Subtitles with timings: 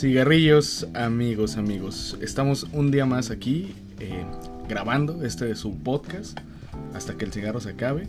[0.00, 2.16] Cigarrillos, amigos, amigos.
[2.22, 4.24] Estamos un día más aquí eh,
[4.66, 6.40] grabando este de su podcast
[6.94, 8.08] hasta que el cigarro se acabe.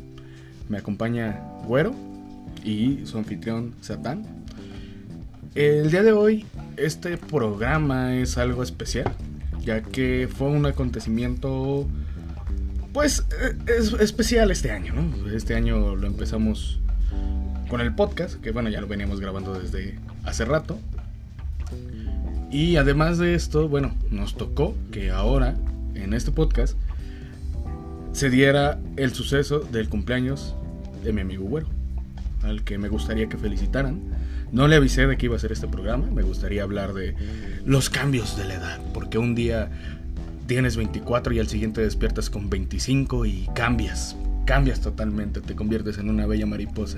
[0.69, 1.93] Me acompaña Güero
[2.63, 4.25] y su anfitrión Satán.
[5.53, 6.45] El día de hoy
[6.77, 9.13] este programa es algo especial,
[9.59, 11.89] ya que fue un acontecimiento
[12.93, 15.29] pues eh, es especial este año, ¿no?
[15.29, 16.79] Este año lo empezamos
[17.67, 20.79] con el podcast, que bueno, ya lo veníamos grabando desde hace rato.
[22.51, 25.55] Y además de esto, bueno, nos tocó que ahora,
[25.95, 26.77] en este podcast,
[28.11, 30.53] se diera el suceso del cumpleaños
[31.01, 31.67] de mi amigo Güero,
[32.43, 34.01] al que me gustaría que felicitaran.
[34.51, 37.15] No le avisé de que iba a ser este programa, me gustaría hablar de
[37.63, 39.71] los cambios de la edad, porque un día
[40.45, 46.09] tienes 24 y al siguiente despiertas con 25 y cambias, cambias totalmente, te conviertes en
[46.09, 46.97] una bella mariposa.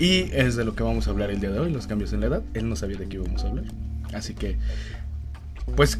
[0.00, 2.20] Y es de lo que vamos a hablar el día de hoy, los cambios en
[2.20, 2.42] la edad.
[2.54, 3.66] Él no sabía de qué íbamos a hablar.
[4.12, 4.56] Así que,
[5.76, 5.98] pues,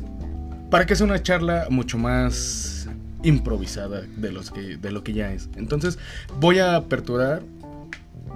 [0.71, 2.89] para que sea una charla mucho más
[3.23, 5.49] improvisada de, los que, de lo que ya es.
[5.57, 5.99] Entonces,
[6.41, 7.43] voy a aperturar,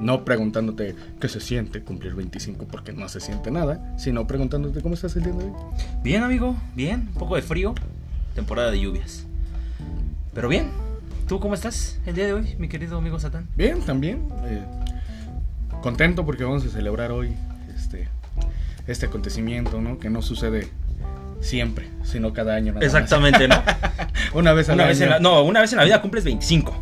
[0.00, 4.94] no preguntándote qué se siente cumplir 25 porque no se siente nada, sino preguntándote cómo
[4.94, 5.52] estás el día de hoy.
[6.02, 7.74] Bien, amigo, bien, un poco de frío,
[8.34, 9.26] temporada de lluvias.
[10.34, 10.68] Pero bien,
[11.26, 13.48] ¿tú cómo estás el día de hoy, mi querido amigo Satán?
[13.56, 14.28] Bien, también.
[14.44, 14.62] Eh,
[15.82, 17.34] contento porque vamos a celebrar hoy
[18.86, 19.98] este acontecimiento, ¿no?
[19.98, 20.68] Que no sucede
[21.40, 22.72] siempre, sino cada año.
[22.74, 23.62] Nada Exactamente, ¿no?
[24.34, 26.74] una vez una vez En la, no, una vez en la vida cumples 25.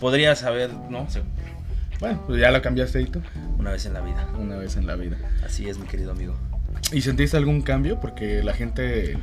[0.00, 1.06] Podrías saber, ¿no?
[2.00, 3.22] Bueno, pues ya lo cambiaste tú.
[3.58, 4.26] Una vez en la vida.
[4.38, 5.16] Una vez en la vida.
[5.44, 6.34] Así es, mi querido amigo.
[6.92, 8.00] ¿Y sentiste algún cambio?
[8.00, 9.16] Porque la gente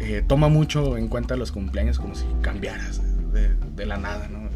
[0.00, 3.00] eh, toma mucho en cuenta los cumpleaños como si cambiaras
[3.32, 4.50] de, de la nada, ¿no?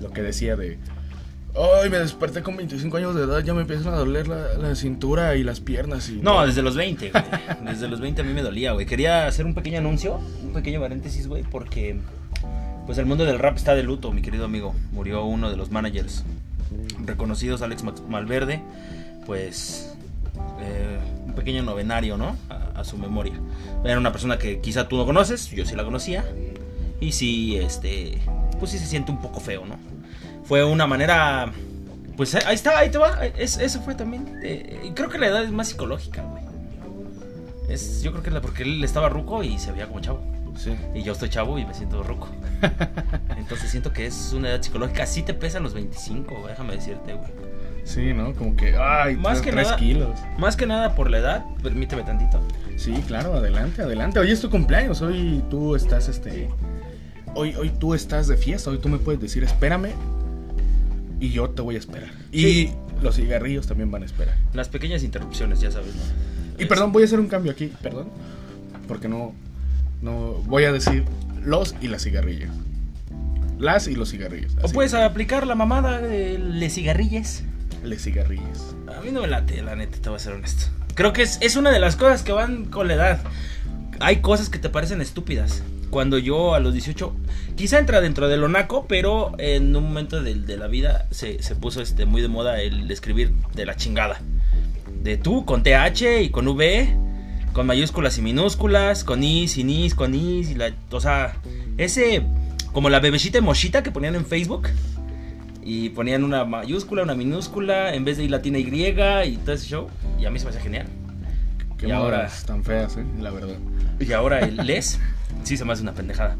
[0.00, 0.78] Lo que decía de
[1.54, 5.36] Ay, me desperté con 25 años de edad, ya me empiezan a doler la, cintura
[5.36, 6.08] y las piernas.
[6.08, 7.24] Y no, desde los 20, güey.
[7.66, 8.86] Desde los 20 a mí me dolía, güey.
[8.86, 11.98] Quería hacer un pequeño anuncio, un pequeño paréntesis, güey, porque
[12.86, 14.74] pues el mundo del rap está de luto, mi querido amigo.
[14.92, 16.24] Murió uno de los managers
[17.04, 18.62] reconocidos, Alex Malverde.
[19.26, 19.94] Pues
[20.62, 22.36] eh, un pequeño novenario, ¿no?
[22.48, 23.34] A, a, su memoria.
[23.84, 26.24] Era una persona que quizá tú no conoces, yo sí la conocía.
[26.98, 28.18] Y sí, este,
[28.58, 29.91] pues sí se siente un poco feo, ¿no?
[30.52, 31.50] Fue una manera.
[32.14, 33.24] Pues ahí está, ahí te va.
[33.24, 34.38] eso fue también.
[34.42, 36.42] Eh, creo que la edad es más psicológica, güey.
[37.70, 40.20] Es, yo creo que es porque él estaba ruco y se veía como chavo.
[40.54, 40.76] Sí.
[40.94, 42.28] Y yo estoy chavo y me siento ruco.
[43.38, 45.06] Entonces siento que es una edad psicológica.
[45.06, 47.30] Sí te pesan los 25, déjame decirte, güey.
[47.84, 48.34] Sí, ¿no?
[48.34, 50.20] Como que, ay, más que nada, kilos.
[50.36, 52.46] Más que nada por la edad, permíteme tantito.
[52.76, 54.18] Sí, claro, adelante, adelante.
[54.18, 56.50] Hoy es tu cumpleaños, hoy tú estás, este...
[57.34, 59.94] Hoy, hoy tú estás de fiesta, hoy tú me puedes decir, espérame,
[61.22, 62.10] y yo te voy a esperar.
[62.32, 64.36] Y los cigarrillos también van a esperar.
[64.54, 65.94] Las pequeñas interrupciones, ya sabes,
[66.58, 68.08] Y perdón, voy a hacer un cambio aquí, perdón.
[68.88, 69.32] Porque no,
[70.00, 71.04] no voy a decir
[71.40, 72.50] los y las cigarrillas.
[73.56, 74.52] Las y los cigarrillos.
[74.62, 77.44] O puedes aplicar la mamada de le cigarrillas.
[77.84, 78.74] Le cigarrillas.
[78.98, 80.72] A mí no me late, la neta, te voy a ser honesto.
[80.96, 83.20] Creo que es, es una de las cosas que van con la edad.
[84.00, 85.62] Hay cosas que te parecen estúpidas
[85.92, 87.14] cuando yo a los 18,
[87.54, 91.82] quizá entra dentro de lo naco, pero en un momento de, la vida se, puso
[91.82, 94.18] este, muy de moda el escribir de la chingada.
[95.02, 96.96] De tú, con TH y con V,
[97.52, 101.36] con mayúsculas y minúsculas, con I, sin I, con I, y la, o sea,
[101.76, 102.22] ese,
[102.72, 104.68] como la bebecita mochita que ponían en Facebook.
[105.62, 109.66] Y ponían una mayúscula, una minúscula, en vez de I latina Y y todo ese
[109.66, 109.88] show.
[110.18, 110.86] Y a mí se me hace genial.
[111.82, 113.04] Qué y ahora tan feas, ¿eh?
[113.20, 113.56] la verdad.
[113.98, 115.00] Y ahora el les
[115.42, 116.36] sí se me hace una pendejada.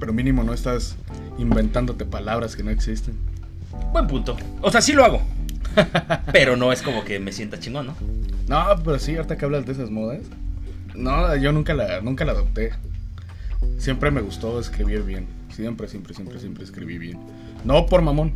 [0.00, 0.96] Pero mínimo no estás
[1.38, 3.14] inventándote palabras que no existen.
[3.92, 4.36] Buen punto.
[4.62, 5.22] O sea, sí lo hago.
[6.32, 7.96] pero no es como que me sienta chingón, ¿no?
[8.48, 10.22] No, pero sí, ahorita que hablas de esas modas.
[10.96, 12.72] No, yo nunca la, nunca la adopté.
[13.78, 15.28] Siempre me gustó escribir bien.
[15.54, 17.16] Siempre, siempre, siempre, siempre escribí bien.
[17.64, 18.32] No por mamón.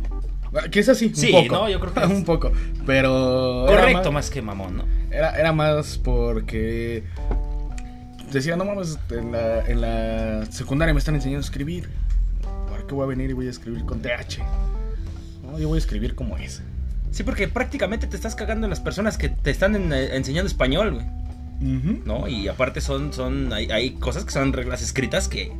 [0.71, 2.09] Que es así, sí, no, yo creo que es...
[2.09, 2.51] un poco.
[2.85, 3.65] Pero.
[3.67, 4.85] Correcto, más, que mamón, ¿no?
[5.11, 7.03] Era, era más porque
[8.31, 11.89] decía, no mames, en la, en la secundaria me están enseñando a escribir.
[12.67, 14.39] ¿Por qué voy a venir y voy a escribir con TH?
[15.43, 16.61] No, yo voy a escribir como es.
[17.11, 21.05] Sí, porque prácticamente te estás cagando en las personas que te están enseñando español, güey.
[22.05, 22.27] ¿No?
[22.27, 25.51] Y aparte son, son, hay, hay, cosas que son reglas escritas que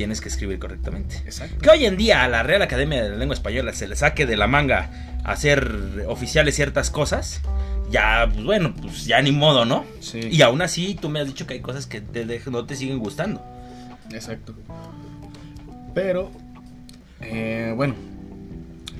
[0.00, 1.16] tienes que escribir correctamente.
[1.26, 1.58] Exacto.
[1.58, 4.24] Que hoy en día a la Real Academia de la Lengua Española se le saque
[4.24, 7.42] de la manga hacer oficiales ciertas cosas
[7.90, 9.84] ya, pues bueno, pues ya ni modo, ¿no?
[10.00, 10.20] Sí.
[10.30, 12.98] Y aún así tú me has dicho que hay cosas que te no te siguen
[12.98, 13.44] gustando.
[14.10, 14.54] Exacto.
[15.92, 16.30] Pero,
[17.20, 17.94] eh, bueno,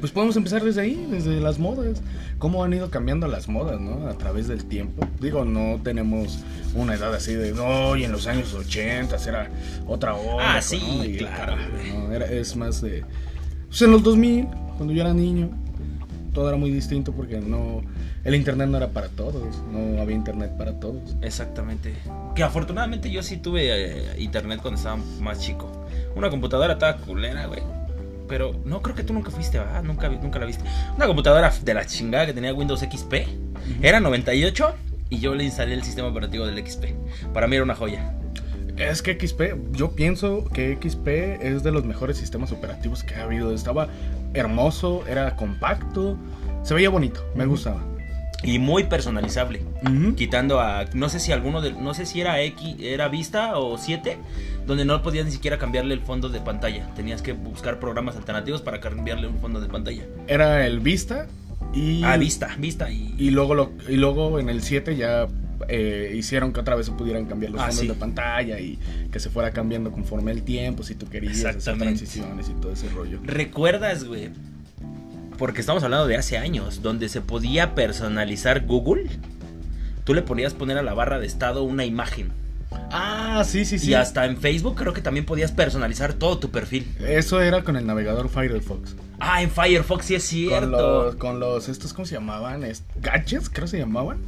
[0.01, 2.03] pues podemos empezar desde ahí, desde las modas.
[2.39, 4.09] Cómo han ido cambiando las modas, ¿no?
[4.09, 5.07] A través del tiempo.
[5.21, 6.41] Digo, no tenemos
[6.75, 9.51] una edad así de, no, y en los años 80 era
[9.87, 10.57] otra hora.
[10.57, 11.57] Ah, sí, claro.
[11.95, 12.13] ¿no?
[12.13, 13.05] Era, es más de...
[13.69, 15.51] Pues en los 2000, cuando yo era niño,
[16.33, 17.83] todo era muy distinto porque no...
[18.25, 21.17] El internet no era para todos, no había internet para todos.
[21.23, 21.95] Exactamente.
[22.35, 25.71] Que afortunadamente yo sí tuve eh, internet cuando estaba más chico.
[26.15, 27.63] Una computadora estaba culera, güey.
[28.31, 29.83] Pero no creo que tú nunca fuiste, ¿verdad?
[29.83, 30.65] Nunca, nunca la viste.
[30.97, 33.13] Una computadora de la chingada que tenía Windows XP.
[33.83, 34.75] Era 98
[35.11, 36.95] y yo le instalé el sistema operativo del XP.
[37.35, 38.15] Para mí era una joya.
[38.77, 41.09] Es que XP, yo pienso que XP
[41.43, 43.53] es de los mejores sistemas operativos que ha habido.
[43.53, 43.89] Estaba
[44.33, 46.17] hermoso, era compacto,
[46.63, 47.90] se veía bonito, me gustaba.
[48.43, 49.63] Y muy personalizable.
[50.17, 50.87] Quitando a.
[50.95, 51.73] No sé si alguno de.
[51.73, 52.77] No sé si era X.
[52.81, 54.17] Era Vista o 7.
[54.67, 56.89] Donde no podías ni siquiera cambiarle el fondo de pantalla.
[56.95, 60.05] Tenías que buscar programas alternativos para cambiarle un fondo de pantalla.
[60.27, 61.27] Era el Vista
[61.75, 63.15] y, Ah, Vista, Vista y.
[63.19, 65.29] y luego lo, y luego en el 7 ya
[65.69, 67.89] eh, hicieron que otra vez se pudieran cambiar los Ah, fondos sí.
[67.89, 68.79] de pantalla y
[69.13, 72.89] que se fuera cambiando conforme el tiempo, si tú querías hacer transiciones y todo ese
[72.89, 73.21] rollo.
[73.23, 74.31] ¿Recuerdas, güey?
[75.41, 79.09] Porque estamos hablando de hace años, donde se podía personalizar Google.
[80.05, 82.31] Tú le ponías poner a la barra de estado una imagen.
[82.93, 83.89] Ah, sí, sí, sí.
[83.89, 86.95] Y hasta en Facebook creo que también podías personalizar todo tu perfil.
[87.01, 88.97] Eso era con el navegador Firefox.
[89.19, 91.05] Ah, en Firefox sí es Con cierto.
[91.05, 92.63] los, con los, estos, ¿cómo se llamaban?
[93.01, 94.19] Gadgets, creo que se llamaban.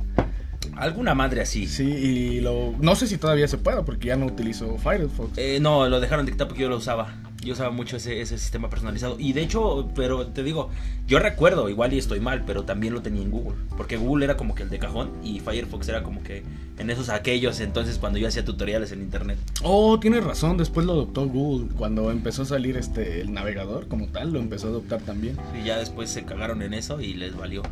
[0.76, 1.66] Alguna madre así.
[1.66, 5.36] Sí, y lo, no sé si todavía se pueda porque ya no utilizo Firefox.
[5.36, 7.14] Eh, no, lo dejaron de quitar porque yo lo usaba.
[7.42, 9.16] Yo usaba mucho ese, ese sistema personalizado.
[9.18, 10.70] Y de hecho, pero te digo,
[11.06, 13.56] yo recuerdo, igual y estoy mal, pero también lo tenía en Google.
[13.76, 16.42] Porque Google era como que el de cajón y Firefox era como que
[16.78, 19.38] en esos aquellos entonces cuando yo hacía tutoriales en internet.
[19.62, 21.68] Oh, tienes razón, después lo adoptó Google.
[21.76, 25.36] Cuando empezó a salir este el navegador como tal, lo empezó a adoptar también.
[25.60, 27.62] Y ya después se cagaron en eso y les valió.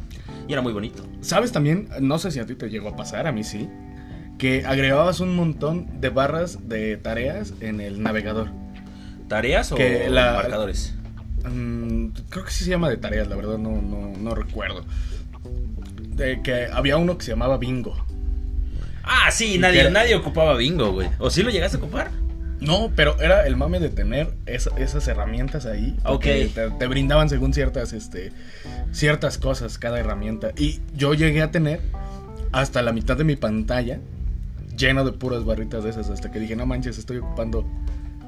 [0.49, 1.05] Y era muy bonito.
[1.21, 1.89] ¿Sabes también?
[2.01, 3.69] No sé si a ti te llegó a pasar, a mí sí.
[4.39, 8.49] Que agregabas un montón de barras de tareas en el navegador.
[9.31, 10.93] ¿Tareas o Que la- marcadores?
[11.49, 14.85] Mm, creo que sí se llama de tareas, la verdad no, no, no recuerdo.
[16.17, 17.94] De que había uno que se llamaba Bingo.
[19.05, 21.09] Ah, sí, ¿Y nadie, nadie ocupaba bingo, güey.
[21.21, 22.11] ¿O sí lo llegaste a ocupar?
[22.61, 25.97] No, pero era el mame de tener esa- esas herramientas ahí.
[26.05, 26.23] Ok.
[26.25, 28.33] Te, te brindaban según ciertas, este,
[28.91, 30.50] ciertas cosas cada herramienta.
[30.56, 31.81] Y yo llegué a tener
[32.53, 34.00] hasta la mitad de mi pantalla
[34.76, 36.11] lleno de puras barritas de esas.
[36.11, 37.65] Hasta que dije, no manches, estoy ocupando.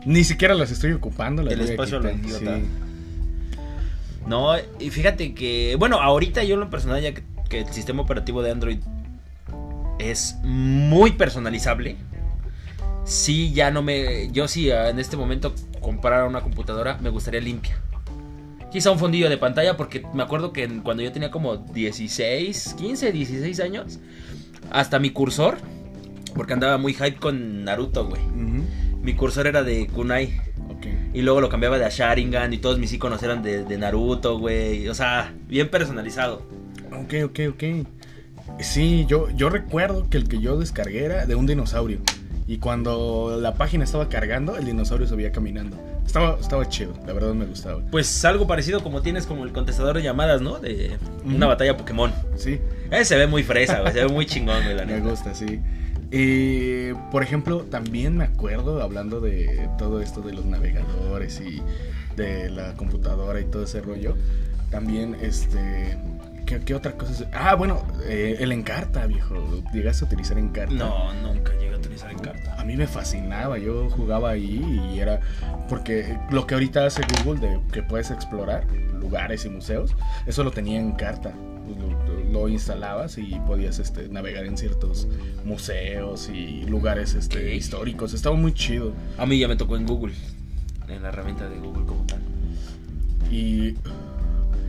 [0.04, 1.42] Ni siquiera las estoy ocupando.
[1.42, 2.24] Las El espacio lo quitar".
[2.24, 2.56] idiota.
[2.56, 2.62] Sí.
[4.26, 8.02] No, y fíjate que, bueno, ahorita yo en lo personal ya que, que el sistema
[8.02, 8.78] operativo de Android
[9.98, 11.96] es muy personalizable.
[13.04, 17.40] Sí, ya no me, yo sí ah, en este momento comprara una computadora me gustaría
[17.40, 17.76] limpia.
[18.70, 23.12] Quizá un fondillo de pantalla porque me acuerdo que cuando yo tenía como 16, 15,
[23.12, 23.98] 16 años,
[24.70, 25.58] hasta mi cursor,
[26.34, 28.22] porque andaba muy hype con Naruto, güey.
[28.22, 28.64] Ujú,
[29.02, 30.40] Mi cursor era de Kunai.
[30.68, 30.86] ok.
[31.14, 34.38] Y luego lo cambiaba de a Sharingan y todos mis iconos eran de, de Naruto,
[34.38, 34.88] güey.
[34.88, 36.42] O sea, bien personalizado.
[36.92, 37.64] Ok, ok, ok.
[38.60, 41.98] Sí, yo, yo recuerdo que el que yo descargué era de un dinosaurio.
[42.46, 45.78] Y cuando la página estaba cargando, el dinosaurio se veía caminando.
[46.04, 47.80] Estaba, estaba chido, la verdad me gustaba.
[47.90, 50.58] Pues algo parecido como tienes como el contestador de llamadas, ¿no?
[50.58, 52.12] De una batalla Pokémon.
[52.36, 52.60] Sí,
[52.90, 53.92] Ese se ve muy fresa, güey.
[53.92, 55.08] Se ve muy chingón, güey, la me neta.
[55.08, 55.60] gusta, sí.
[56.12, 61.62] Y, por ejemplo, también me acuerdo, hablando de todo esto de los navegadores y
[62.16, 64.14] de la computadora y todo ese rollo,
[64.70, 65.96] también, este...
[66.44, 67.24] ¿Qué, qué otra cosa?
[67.32, 69.62] Ah, bueno, eh, el Encarta, viejo.
[69.72, 70.74] ¿Llegaste a utilizar Encarta?
[70.74, 72.60] No, nunca llegué a utilizar Encarta.
[72.60, 74.60] A mí me fascinaba, yo jugaba ahí
[74.92, 75.20] y era
[75.68, 78.66] porque lo que ahorita hace Google de que puedes explorar
[79.00, 79.94] lugares y museos,
[80.26, 81.32] eso lo tenía en carta.
[81.76, 85.06] Lo, lo instalabas y podías este, navegar en ciertos
[85.44, 88.14] museos y lugares este, históricos.
[88.14, 88.92] Estaba muy chido.
[89.18, 90.14] A mí ya me tocó en Google.
[90.88, 92.20] En la herramienta de Google como tal.
[93.30, 93.74] Y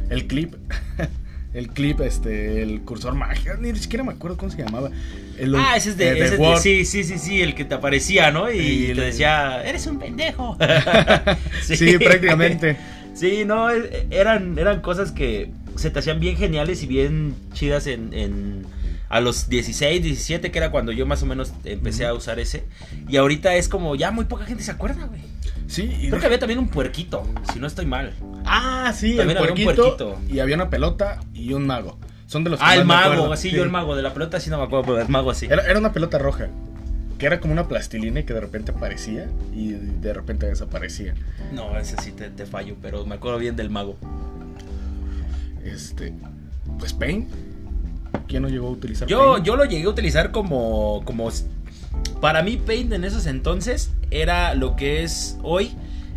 [0.09, 0.53] el clip,
[1.53, 4.89] el clip, este, el cursor mágico, ni siquiera me acuerdo cómo se llamaba.
[5.37, 7.65] El- Ah, ese es de, eh, ese es de- sí, sí, sí, sí, el que
[7.65, 8.51] te aparecía, ¿no?
[8.51, 8.59] Y,
[8.91, 10.57] Y te decía, eres un pendejo.
[11.63, 12.77] Sí, prácticamente.
[13.13, 17.87] Sí, no, e- eran, eran cosas que se te hacían bien geniales y bien chidas
[17.87, 18.65] en, en-
[19.09, 22.63] a los 16, 17, que era cuando yo más o menos empecé a usar ese.
[23.07, 25.21] Y ahorita es como, ya muy poca gente se acuerda, güey.
[25.67, 28.13] Sí, y Creo que había también un puerquito, si no estoy mal.
[28.45, 30.33] Ah, sí, También el había un puerquito, puerquito.
[30.33, 31.99] Y había una pelota y un mago.
[32.25, 33.55] Son de los que Ah, el me mago, sí, Sí.
[33.55, 35.45] yo el mago, de la pelota sí no me acuerdo, pero el mago sí.
[35.49, 36.47] Era, era una pelota roja.
[37.19, 41.13] Que era como una plastilina y que de repente aparecía y de repente desaparecía.
[41.53, 43.95] No, ese sí te, te fallo, pero me acuerdo bien del mago.
[45.65, 46.13] Este,
[46.79, 47.29] pues Paint.
[48.27, 49.45] ¿Quién no llegó a utilizar Yo, Paint?
[49.45, 51.29] yo lo llegué a utilizar como, como...
[52.21, 55.75] Para mí Paint en esos entonces era lo que es hoy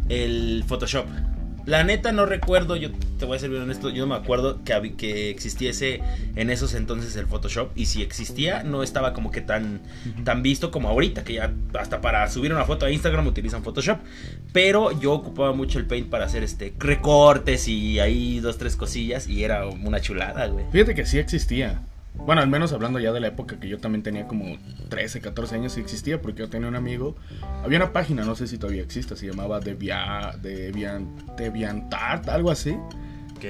[0.09, 1.07] el Photoshop.
[1.67, 4.63] La neta no recuerdo, yo te voy a ser bien honesto, yo no me acuerdo
[4.65, 6.01] que, que existiese
[6.37, 7.71] en esos entonces el Photoshop.
[7.75, 9.81] Y si existía, no estaba como que tan,
[10.25, 13.99] tan visto como ahorita, que ya hasta para subir una foto a Instagram utilizan Photoshop.
[14.53, 19.27] Pero yo ocupaba mucho el Paint para hacer este recortes y ahí dos, tres cosillas
[19.27, 20.65] y era una chulada, güey.
[20.71, 21.83] Fíjate que sí existía.
[22.25, 24.57] Bueno, al menos hablando ya de la época que yo también tenía como
[24.89, 27.15] 13, 14 años, sí existía porque yo tenía un amigo.
[27.63, 32.77] Había una página, no sé si todavía existe, se llamaba Devia, Deviant, DeviantArt, algo así.
[33.37, 33.45] Ok.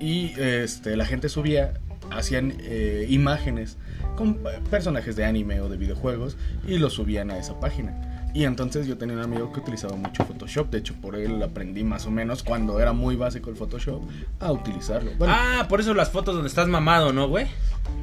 [0.00, 1.74] Y este, la gente subía,
[2.10, 3.78] hacían eh, imágenes
[4.16, 4.38] con
[4.70, 8.04] personajes de anime o de videojuegos y los subían a esa página.
[8.34, 10.70] Y entonces yo tenía un amigo que utilizaba mucho Photoshop.
[10.70, 14.02] De hecho, por él aprendí más o menos cuando era muy básico el Photoshop
[14.38, 15.12] a utilizarlo.
[15.18, 17.46] Bueno, Ah, por eso las fotos donde estás mamado, ¿no, güey?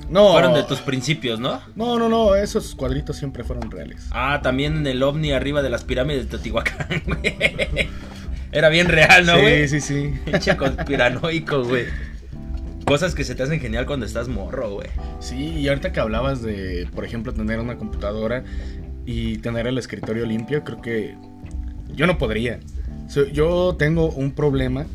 [0.09, 1.61] No, Fueron de tus principios, ¿no?
[1.75, 4.07] no, no, no, esos cuadritos siempre fueron reales.
[4.11, 7.35] Ah, también el ovni arriba de las pirámides de Teotihuacán, güey.
[8.51, 9.67] Era bien real, ¿no, güey?
[9.67, 10.19] sí, sí, sí.
[10.31, 11.85] Pinche conspiranoico, güey.
[12.85, 14.89] Cosas que se te hacen genial cuando estás morro, güey.
[15.19, 18.43] Sí, y ahorita que hablabas de, por ejemplo, tener una computadora
[19.05, 21.15] y tener el escritorio limpio, creo que
[21.93, 22.59] yo no podría.
[23.33, 24.85] Yo tengo un problema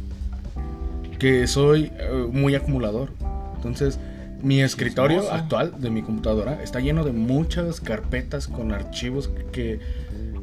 [1.19, 3.13] que soy eh, muy acumulador.
[3.57, 3.99] Entonces,
[4.43, 9.81] mi escritorio actual de mi computadora está lleno de muchas carpetas con archivos que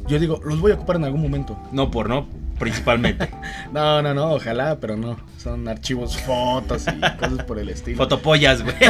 [0.08, 1.58] yo digo, los voy a ocupar en algún momento.
[1.72, 2.28] No por no,
[2.60, 3.30] principalmente.
[3.74, 5.20] No, no, no, ojalá, pero no.
[5.38, 7.98] Son archivos, fotos y cosas por el estilo.
[7.98, 8.76] Fotopollas, güey.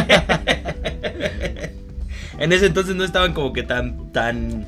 [2.39, 4.67] en ese entonces no estaban como que tan, tan...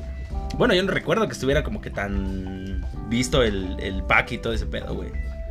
[0.58, 4.52] Bueno, yo no recuerdo que estuviera como que tan visto el, el pack y todo
[4.52, 5.10] ese pedo, güey.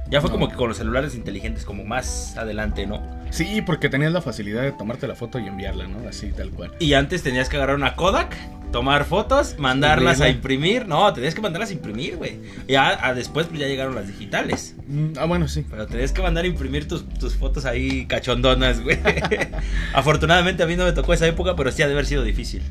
[0.09, 0.33] Ya fue No.
[0.35, 3.01] como que con los celulares inteligentes, como más adelante, ¿no?
[3.29, 6.07] Sí, porque tenías la facilidad de tomarte la foto y enviarla, ¿no?
[6.09, 6.71] Así, tal cual.
[6.79, 8.35] Y antes tenías que agarrar una Kodak,
[8.71, 10.87] tomar fotos, mandarlas a imprimir.
[10.87, 12.37] No, tenías que mandarlas a imprimir, güey.
[12.67, 14.75] Ya a- después pues ya llegaron las digitales.
[14.87, 15.63] Mm, ah, bueno, sí.
[15.69, 18.97] Pero tenías que mandar a imprimir tus, tus fotos ahí cachondonas, güey.
[19.93, 22.63] Afortunadamente a mí no me tocó esa época, pero sí ha de haber sido difícil.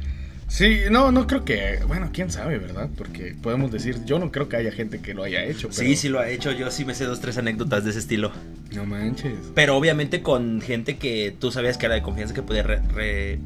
[0.48, 1.80] Sí, no, no creo que.
[1.86, 2.88] Bueno, quién sabe, ¿verdad?
[2.96, 5.68] Porque podemos decir, yo no creo que haya gente que lo haya hecho.
[5.68, 5.80] Pero...
[5.80, 6.52] Sí, sí lo ha hecho.
[6.52, 8.32] Yo sí me sé dos, tres anécdotas de ese estilo.
[8.74, 9.34] No manches.
[9.54, 13.38] Pero obviamente con gente que tú sabías que era de confianza que podía re- re-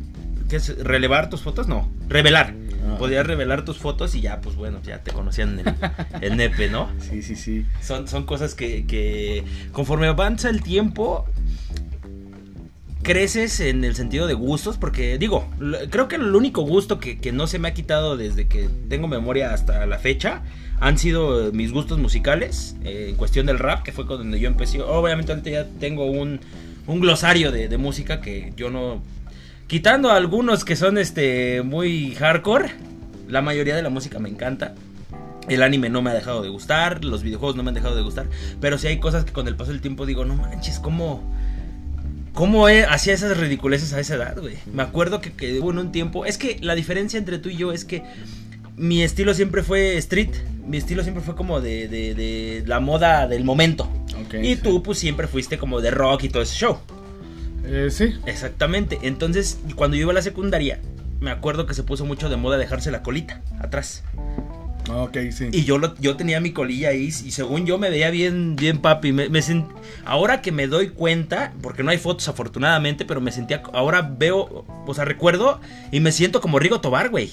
[0.48, 0.78] ¿qué es?
[0.78, 2.54] relevar tus fotos, no, revelar.
[2.88, 2.96] Ah.
[2.98, 5.74] Podías revelar tus fotos y ya, pues bueno, ya te conocían el,
[6.20, 6.88] el nepe, ¿no?
[7.00, 7.64] Sí, sí, sí.
[7.80, 11.24] Son, son cosas que, que conforme avanza el tiempo,
[13.02, 15.48] creces en el sentido de gustos, porque digo,
[15.90, 19.08] creo que el único gusto que, que no se me ha quitado desde que tengo
[19.08, 20.42] memoria hasta la fecha
[20.82, 24.48] han sido mis gustos musicales, eh, en cuestión del rap, que fue con donde yo
[24.48, 24.82] empecé.
[24.82, 26.40] Obviamente ahorita ya tengo un,
[26.88, 29.00] un glosario de, música que yo no...
[29.68, 32.72] Quitando algunos que son este muy hardcore,
[33.28, 34.74] la mayoría de la música me encanta.
[35.48, 38.02] El anime no me ha dejado de gustar, los videojuegos no me han dejado de
[38.02, 38.26] gustar,
[38.60, 41.22] pero sí hay cosas que con el paso del tiempo digo, no manches, ¿cómo,
[42.34, 44.56] cómo he- hacía esas ridiculeces a esa edad, güey?
[44.72, 47.56] Me acuerdo que, que hubo en un tiempo, es que la diferencia entre tú y
[47.56, 48.02] yo es que
[48.76, 50.30] mi estilo siempre fue street,
[50.66, 53.88] mi estilo siempre fue como de, de- de la moda del momento.
[54.42, 54.60] Y sí.
[54.62, 56.78] tú pues siempre fuiste como de rock y todo ese show.
[57.64, 58.14] Eh, sí.
[58.26, 58.98] Exactamente.
[59.02, 60.80] Entonces, cuando yo iba a la secundaria,
[61.20, 64.02] me acuerdo que se puso mucho de moda dejarse la colita atrás.
[64.90, 65.48] Ok, sí.
[65.52, 68.78] Y yo, lo, yo tenía mi colilla ahí y según yo me veía bien, bien
[68.78, 69.12] papi.
[69.12, 69.68] Me, me sent-
[70.04, 74.64] Ahora que me doy cuenta, porque no hay fotos afortunadamente, pero me sentía, ahora veo,
[74.86, 75.60] o sea, recuerdo
[75.92, 77.30] y me siento como Rigo Tobar, güey.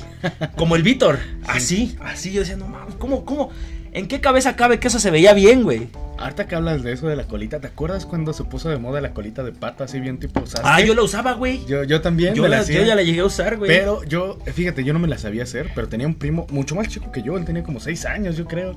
[0.55, 1.19] Como el Víctor.
[1.47, 2.31] Así, así.
[2.31, 3.49] Yo decía, no mames, ¿cómo, cómo?
[3.93, 5.87] ¿En qué cabeza cabe que eso se veía bien, güey?
[6.17, 8.99] Ahorita que hablas de eso de la colita, ¿te acuerdas cuando se puso de moda
[9.01, 10.61] la colita de pata así bien tipo Sasuke?
[10.65, 11.65] Ah, yo la usaba, güey.
[11.65, 12.81] Yo, yo también Yo, me la- la hacía.
[12.81, 13.71] yo ya la llegué a usar, güey.
[13.71, 16.89] Pero yo, fíjate, yo no me la sabía hacer, pero tenía un primo mucho más
[16.89, 18.75] chico que yo, él tenía como 6 años, yo creo.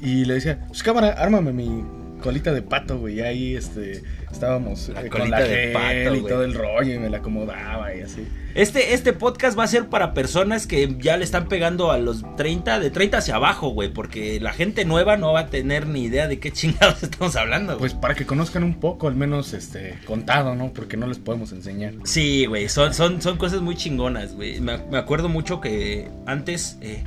[0.00, 1.82] Y le decía, pues cámara, ármame mi
[2.18, 3.16] colita de pato, güey.
[3.16, 6.32] Y ahí este, estábamos La eh, con colita la de gel pato, y güey.
[6.32, 8.26] todo el rollo y me la acomodaba y así.
[8.54, 12.24] Este, este podcast va a ser para personas que ya le están pegando a los
[12.36, 16.02] 30, de 30 hacia abajo, güey, porque la gente nueva no va a tener ni
[16.04, 17.74] idea de qué chingados estamos hablando.
[17.74, 17.78] güey.
[17.80, 20.72] Pues para que conozcan un poco, al menos este, contado, ¿no?
[20.72, 21.94] Porque no les podemos enseñar.
[22.04, 24.60] Sí, güey, son, son, son cosas muy chingonas, güey.
[24.60, 27.04] Me, me acuerdo mucho que antes, eh,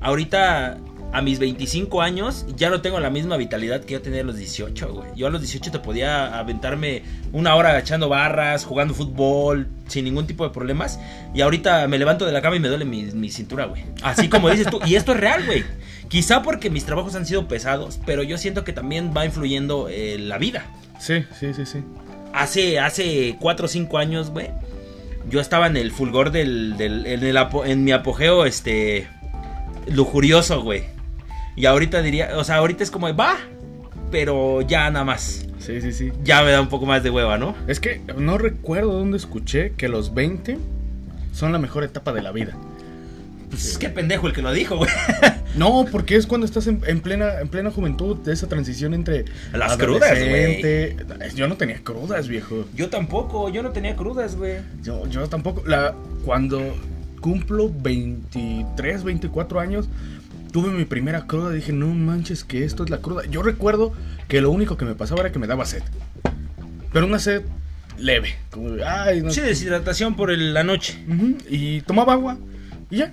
[0.00, 0.78] ahorita
[1.12, 4.36] a mis 25 años, ya no tengo la misma vitalidad que yo tenía a los
[4.36, 5.08] 18, güey.
[5.16, 10.26] Yo a los 18 te podía aventarme una hora echando barras, jugando fútbol, sin ningún
[10.26, 10.98] tipo de problemas.
[11.34, 13.84] Y ahorita me levanto de la cama y me duele mi, mi cintura, güey.
[14.02, 14.80] Así como dices tú.
[14.84, 15.64] Y esto es real, güey.
[16.08, 20.18] Quizá porque mis trabajos han sido pesados, pero yo siento que también va influyendo eh,
[20.18, 20.66] la vida.
[20.98, 21.78] Sí, sí, sí, sí.
[22.32, 24.50] hace, hace 4 o 5 años, güey,
[25.28, 27.36] yo estaba en el fulgor del, del en, el
[27.66, 29.08] en mi apogeo, este,
[29.88, 30.95] lujurioso, güey.
[31.56, 33.36] Y ahorita diría, o sea, ahorita es como, va,
[34.10, 35.46] pero ya nada más.
[35.58, 36.12] Sí, sí, sí.
[36.22, 37.56] Ya me da un poco más de hueva, ¿no?
[37.66, 40.58] Es que no recuerdo dónde escuché que los 20
[41.32, 42.56] son la mejor etapa de la vida.
[43.50, 44.90] Pues qué pendejo el que lo dijo, güey.
[45.56, 49.24] No, porque es cuando estás en, en plena en plena juventud, de esa transición entre
[49.54, 50.18] Las crudas.
[51.34, 52.66] Yo no tenía crudas, viejo.
[52.74, 54.56] Yo tampoco, yo no tenía crudas, güey.
[54.82, 55.62] Yo, yo tampoco.
[55.66, 55.94] La,
[56.26, 56.60] cuando
[57.22, 59.88] cumplo 23, 24 años,
[60.56, 61.50] tuve mi primera cruda.
[61.52, 63.26] Dije, no manches, que esto es la cruda.
[63.26, 63.92] Yo recuerdo
[64.26, 65.82] que lo único que me pasaba era que me daba sed.
[66.94, 67.42] Pero una sed
[67.98, 68.36] leve.
[68.50, 70.98] Como, de, ay, no Sí, deshidratación por el- la noche.
[71.08, 72.38] Ujú, Y tomaba agua
[72.90, 73.12] y ya.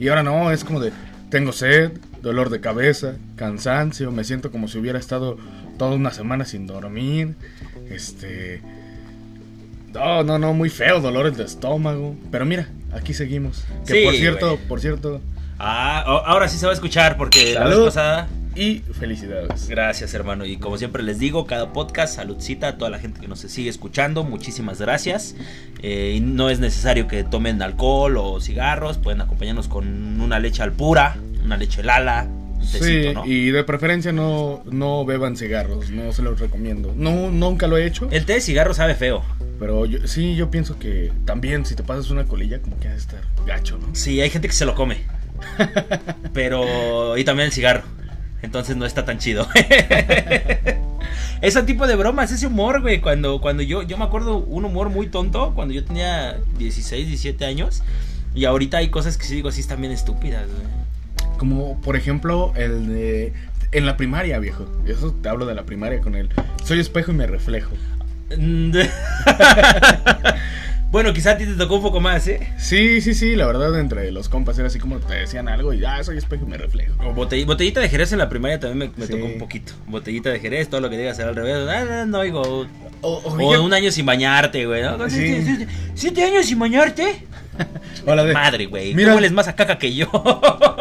[0.00, 0.92] Y ahora no, es como de,
[1.28, 1.92] tengo sed,
[2.22, 5.36] dolor de cabeza, cansancio, me siento como si hubiera estado
[5.76, 7.34] toda una semana sin dormir.
[7.90, 8.62] Este...
[9.92, 12.16] No, no, no, muy feo, dolores de estómago.
[12.30, 13.64] Pero mira, aquí seguimos.
[13.86, 14.68] Que Sí, por cierto, güey.
[14.68, 15.20] por cierto,
[15.58, 17.84] Ah, ahora sí se va a escuchar porque la vez Salud.
[17.86, 18.28] pasada.
[18.54, 19.68] y felicidades.
[19.68, 20.44] Gracias, hermano.
[20.44, 23.70] Y como siempre les digo, cada podcast, saludcita a toda la gente que nos sigue
[23.70, 24.24] escuchando.
[24.24, 25.34] Muchísimas gracias.
[25.82, 28.98] Eh, y no es necesario que tomen alcohol o cigarros.
[28.98, 32.28] Pueden acompañarnos con una leche al pura, una leche lala,
[32.60, 36.92] Sí, y de preferencia no, no beban cigarros, no se los recomiendo.
[36.94, 39.22] No, nunca lo he hecho, El té de cigarro sabe feo.
[39.58, 42.90] pero yo, sí, yo pienso que también si te pasas una colilla, como que ha
[42.90, 43.94] de estar gacho, ¿no?
[43.94, 44.98] Sí, hay gente que se lo come.
[46.32, 47.16] Pero.
[47.16, 47.82] Y también el cigarro.
[48.42, 49.48] Entonces no está tan chido.
[51.40, 53.00] Ese tipo de bromas, ese humor, güey.
[53.00, 57.44] Cuando, cuando yo, yo me acuerdo un humor muy tonto cuando yo tenía 16, 17
[57.44, 57.82] años.
[58.34, 60.66] Y ahorita hay cosas que sí digo, sí están bien estúpidas, güey.
[61.38, 63.32] Como por ejemplo el de
[63.70, 64.66] en la primaria, viejo.
[64.86, 66.28] Eso te hablo de la primaria con él.
[66.64, 67.70] Soy espejo y me reflejo.
[70.90, 72.40] Bueno, quizá a ti te tocó un poco más, ¿eh?
[72.56, 75.84] Sí, sí, sí, la verdad entre los compas era así como te decían algo y
[75.84, 76.94] ah, soy espejo y me reflejo.
[77.06, 79.12] O botell- botellita de Jerez en la primaria también me, me Sí.
[79.12, 79.74] tocó un poquito.
[79.86, 81.68] Botellita de Jerez, todo lo que digas será al revés.
[81.68, 82.40] Ah, no, no, oigo.
[82.40, 82.66] O,
[83.02, 84.82] o O fíjate- un año sin bañarte, güey.
[84.82, 85.10] ¿no?
[85.10, 85.66] Sí.
[85.94, 87.26] ¿Siete, años sin bañarte?
[88.06, 88.94] de- Madre, güey.
[88.94, 89.10] Mira.
[89.10, 90.10] Tú hueles más a caca que yo.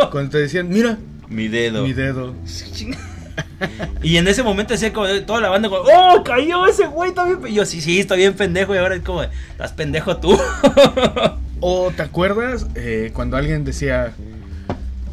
[0.10, 1.84] cuando te decían, mira, Mi dedo.
[1.84, 2.34] mi dedo.
[4.02, 7.52] Y en ese momento decía como toda la banda como, ¡Oh, cayó ese güey también!
[7.52, 8.73] Y yo, sí, sí, está bien pendejo.
[8.73, 10.38] Y ahora es como, estás pendejo tú.
[11.60, 14.13] O te acuerdas eh, cuando alguien decía,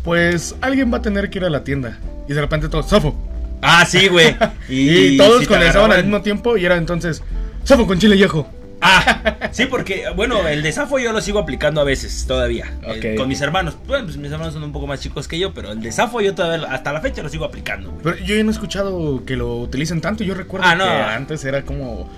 [0.03, 1.99] pues alguien va a tener que ir a la tienda.
[2.29, 3.17] Y de repente todos, Safo.
[3.63, 4.37] ah, sí, güey.
[4.69, 7.23] Y, todos sí te condensaban al mismo tiempo y era entonces,
[7.65, 8.47] Safo con chile ajo.
[8.87, 12.71] Ah, sí, porque, bueno, el desafo yo lo sigo aplicando a veces todavía.
[12.87, 13.77] Eh, con mis hermanos.
[13.87, 16.35] Bueno, pues mis hermanos son un poco más chicos que yo, pero el desafo yo
[16.35, 18.03] todavía, hasta la fecha lo sigo aplicando, güey.
[18.03, 20.23] Pero yo ya no he escuchado que lo utilicen tanto.
[20.23, 20.85] Yo recuerdo Ah, no.
[20.85, 22.11] que antes era como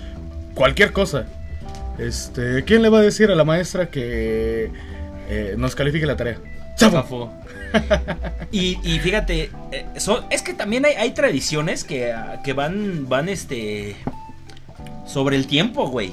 [0.54, 1.26] cualquier cosa.
[1.98, 4.70] Este, ¿quién le va a decir a la maestra que
[5.28, 6.38] eh, nos califique la tarea?
[6.78, 7.32] Zafo.
[8.50, 13.08] Y, y fíjate, eh, son- es que también hay, hay tradiciones que, ah, que van,
[13.08, 13.96] van este,
[15.06, 16.12] sobre el tiempo, güey.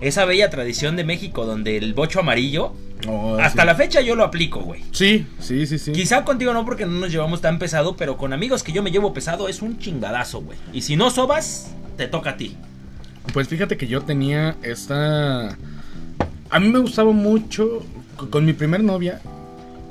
[0.00, 2.74] Esa bella tradición de México donde el bocho amarillo,
[3.08, 3.66] Oh, hasta sí.
[3.66, 4.82] la fecha yo lo aplico, güey.
[4.92, 5.92] Sí, sí, sí, sí.
[5.92, 8.90] Quizá contigo no porque no nos llevamos tan pesado, pero con amigos que yo me
[8.90, 10.58] llevo pesado es un chingadazo, güey.
[10.72, 12.56] Y si no sobas, te toca a ti.
[13.32, 15.56] Pues fíjate que yo tenía esta...
[16.50, 17.86] A mí me gustaba mucho,
[18.30, 19.20] con mi primer novia,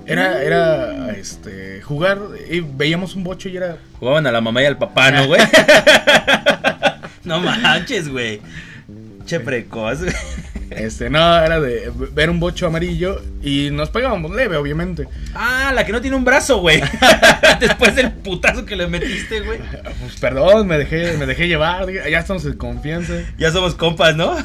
[0.06, 2.20] era, era, este, jugar,
[2.50, 3.78] y veíamos un bocho y era...
[4.00, 5.42] Jugaban a la mamá y al papá, ¿no, güey?
[7.24, 8.42] no manches, güey.
[9.30, 10.14] Che precoz, güey.
[10.72, 15.08] Este, no, era de ver un bocho amarillo y nos pegábamos leve, obviamente.
[15.36, 16.82] Ah, la que no tiene un brazo, güey.
[17.60, 19.60] Después del putazo que le metiste, güey.
[20.00, 23.14] Pues perdón, me dejé, me dejé llevar, ya estamos en confianza.
[23.38, 24.36] Ya somos compas, ¿no?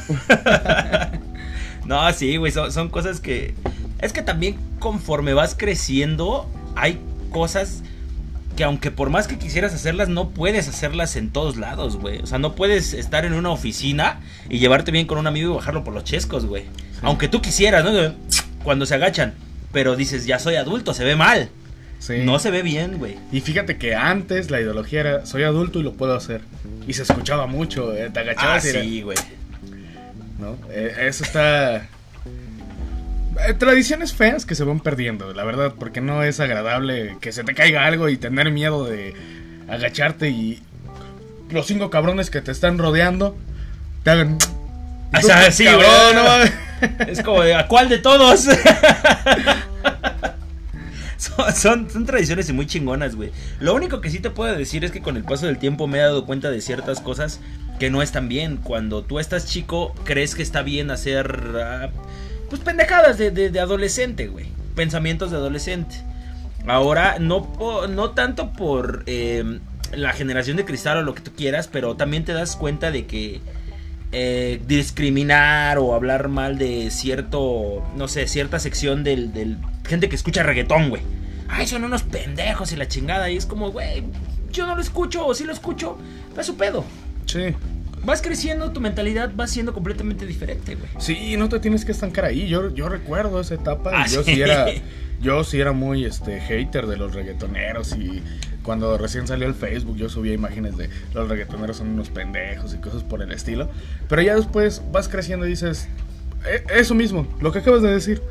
[1.85, 3.55] no, sí, güey, son, son cosas que...
[3.99, 6.99] Es que también conforme vas creciendo, hay
[7.31, 7.81] cosas
[8.55, 12.19] que aunque por más que quisieras hacerlas, no puedes hacerlas en todos lados, güey.
[12.19, 15.55] O sea, no puedes estar en una oficina y llevarte bien con un amigo y
[15.55, 16.63] bajarlo por los chescos, güey.
[17.01, 18.13] Aunque tú quisieras, ¿no?
[18.63, 19.33] Cuando se agachan.
[19.71, 21.49] Pero dices, ya soy adulto, se ve mal.
[21.99, 22.19] Sí.
[22.23, 23.17] No se ve bien, güey.
[23.31, 26.41] Y fíjate que antes la ideología era, soy adulto y lo puedo hacer.
[26.87, 29.17] Y se escuchaba mucho, eh, te Ah, agachabas y era- sí, güey.
[30.39, 30.57] ¿no?
[30.69, 31.87] Eh, eso está...
[33.47, 37.43] eh, tradiciones feas que se van perdiendo, la verdad, porque no es agradable que se
[37.43, 39.13] te caiga algo y tener miedo de
[39.67, 40.61] agacharte y
[41.49, 43.35] los cinco cabrones que te están rodeando
[44.03, 44.37] te hagan...
[45.17, 46.25] O sea, sí, cabrón, no.
[47.07, 48.41] Es como ¿a cuál de todos?
[51.17, 53.31] son, son, son tradiciones y muy chingonas, güey.
[53.61, 55.99] Lo único que sí te puedo decir es que con el paso del tiempo me
[55.99, 57.39] he dado cuenta de ciertas cosas
[57.79, 58.57] que no están bien.
[58.57, 61.89] Cuando tú estás chico, crees que está bien hacer, ah,
[62.57, 64.45] pues, pendejadas de, de- adolescente, güey.
[64.75, 65.95] Pensamientos de adolescente.
[66.67, 69.59] Ahora, no, no tanto por eh,
[69.93, 73.05] la generación de cristal o lo que tú quieras, pero también te das cuenta de
[73.05, 73.39] que
[74.11, 80.15] eh, discriminar o hablar mal de cierto, no sé, cierta sección del, del gente que
[80.15, 81.01] escucha reggaetón, güey.
[81.47, 83.29] Ay, son unos pendejos y la chingada.
[83.29, 84.03] Y es como, güey,
[84.51, 85.97] yo no lo escucho o sí lo escucho.
[86.37, 86.83] Va su pedo.
[87.27, 87.53] Sí.
[88.05, 90.89] Vas creciendo, tu mentalidad va siendo completamente diferente, güey.
[90.99, 92.47] Sí, no te tienes que estancar ahí.
[92.47, 93.91] Yo, yo recuerdo esa etapa.
[93.93, 94.35] Ah, yo sí.
[94.35, 94.67] sí era.
[95.21, 97.93] Yo sí era muy este hater de los reggaetoneros.
[97.97, 98.21] Y
[98.63, 102.77] cuando recién salió el Facebook, yo subía imágenes de los reggaetoneros son unos pendejos y
[102.77, 103.69] cosas por el estilo.
[104.09, 105.87] Pero ya después vas creciendo y dices.
[106.45, 108.21] "E- Eso mismo, lo que acabas de decir.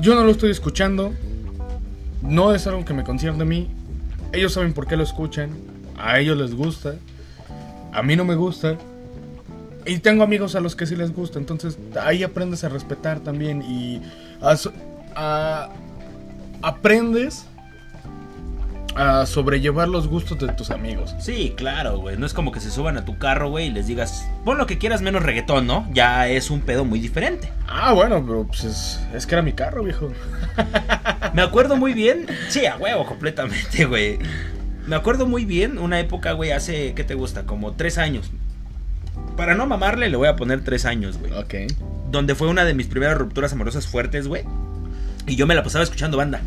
[0.00, 1.12] Yo no lo estoy escuchando.
[2.22, 3.68] No es algo que me concierne a mí.
[4.32, 5.50] Ellos saben por qué lo escuchan.
[5.98, 6.94] A ellos les gusta.
[7.94, 8.76] A mí no me gusta.
[9.86, 11.38] Y tengo amigos a los que sí les gusta.
[11.38, 13.62] Entonces ahí aprendes a respetar también.
[13.62, 14.02] Y
[15.14, 15.70] a
[16.62, 17.46] aprendes
[18.96, 21.14] a sobrellevar los gustos de tus amigos.
[21.18, 22.16] Sí, claro, güey.
[22.16, 24.66] No es como que se suban a tu carro, güey, y les digas, pon lo
[24.66, 25.88] que quieras menos reggaetón, ¿no?
[25.92, 27.52] Ya es un pedo muy diferente.
[27.66, 30.10] Ah, bueno, pero pues es, es que era mi carro, viejo.
[31.34, 32.26] Me acuerdo muy bien.
[32.48, 34.18] Sí, a huevo, completamente, güey.
[34.86, 37.44] Me acuerdo muy bien una época, güey, hace, ¿qué te gusta?
[37.44, 38.30] Como tres años.
[39.36, 41.32] Para no mamarle, le voy a poner tres años, güey.
[41.32, 41.54] Ok.
[42.10, 44.44] Donde fue una de mis primeras rupturas amorosas fuertes, güey.
[45.26, 46.40] Y yo me la pasaba escuchando banda.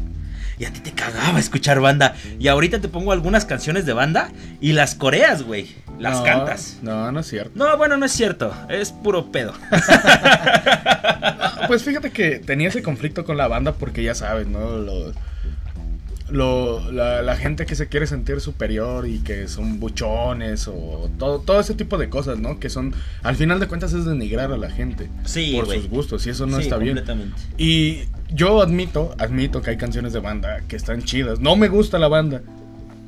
[0.59, 2.15] Y a ti te cagaba escuchar banda.
[2.39, 5.75] Y ahorita te pongo algunas canciones de banda y las coreas, güey.
[5.99, 6.77] Las No, cantas.
[6.81, 7.51] No, no es cierto.
[7.55, 8.53] No, bueno, no es cierto.
[8.69, 9.53] Es puro pedo.
[11.67, 14.77] Pues fíjate que tenía ese conflicto con la banda porque ya sabes, ¿no?
[14.77, 15.11] Lo,
[16.29, 21.39] lo- la, la gente que se quiere sentir superior y que son buchones o todo,
[21.39, 22.59] todo ese tipo de cosas, ¿no?
[22.59, 25.79] Que son, al final de cuentas es denigrar a la gente Sí, por güey.
[25.81, 26.95] sus gustos y eso no Sí, está bien.
[26.97, 27.37] completamente.
[27.57, 28.01] Y
[28.33, 31.39] yo admito, admito que hay canciones de banda que están chidas.
[31.39, 32.41] No me gusta la banda.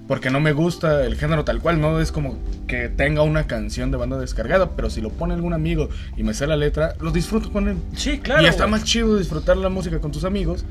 [0.08, 2.36] Porque no me gusta el género tal cual, no es como
[2.68, 6.34] que tenga una canción de banda descargada, pero si lo pone algún amigo y me
[6.34, 7.78] sé la letra, lo disfruto con él.
[7.96, 8.42] Sí, claro.
[8.42, 8.72] y está güey.
[8.72, 10.66] más chido disfrutar la música con tus amigos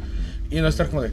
[0.51, 1.13] y no estar como de.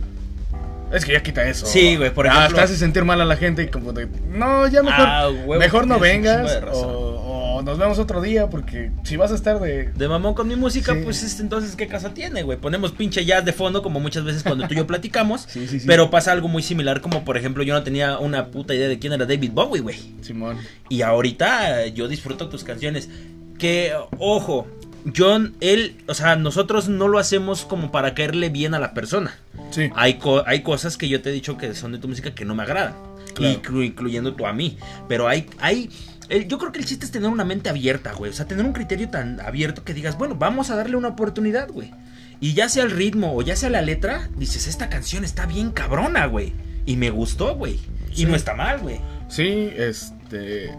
[0.93, 1.65] Es que ya quita eso.
[1.65, 4.07] Sí, güey, por Ah, ejemplo- Hasta hace sentir mal a la gente y como de.
[4.29, 5.05] No, ya mejor.
[5.07, 6.59] Ah, huevo, mejor no vengas.
[6.71, 9.91] O, o nos vemos otro día porque si vas a estar de.
[9.93, 11.01] De mamón con mi música, Sí.
[11.03, 12.57] pues este, entonces, ¿qué caso tiene, güey?
[12.57, 15.45] Ponemos pinche jazz de fondo, como muchas veces cuando tú y yo platicamos.
[15.47, 15.87] Sí, sí, sí.
[15.87, 18.99] Pero pasa algo muy similar, como por ejemplo, yo no tenía una puta idea de
[18.99, 19.97] quién era David Bowie, güey.
[20.21, 20.57] Simón.
[20.89, 23.09] Y ahorita yo disfruto tus canciones.
[23.57, 24.67] Que, ojo,
[25.15, 29.35] John, él, o sea, nosotros no lo hacemos como para caerle bien a la persona.
[29.71, 29.89] Sí.
[29.95, 32.45] Hay, co- hay cosas que yo te he dicho que son de tu música que
[32.45, 32.95] no me agradan.
[33.35, 33.61] Claro.
[33.61, 34.77] Inclu- incluyendo tú a mí.
[35.07, 35.89] Pero hay, hay
[36.29, 38.31] el- yo creo que el chiste es tener una mente abierta, güey.
[38.31, 41.69] O sea, tener un criterio tan abierto que digas, bueno, vamos a darle una oportunidad,
[41.69, 41.91] güey.
[42.39, 45.71] Y ya sea el ritmo o ya sea la letra, dices, esta canción está bien
[45.71, 46.53] cabrona, güey.
[46.85, 47.79] Y me gustó, güey.
[48.15, 48.99] Y no está mal, güey.
[49.29, 50.71] Sí, este.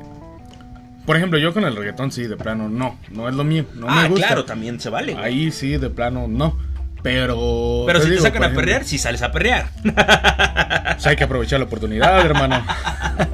[1.06, 2.98] Por ejemplo, yo con el reggaetón sí, de plano, no.
[3.10, 3.64] No es lo mío.
[3.74, 4.26] No ah, me gusta.
[4.26, 5.24] claro, también se vale, güey.
[5.24, 6.58] Ahí sí, de plano, no.
[7.02, 7.84] Pero.
[7.86, 9.70] Pero si digo, te sacan a perrear, sí sales a perrear.
[9.82, 12.66] pues hay que aprovechar la oportunidad, hermano.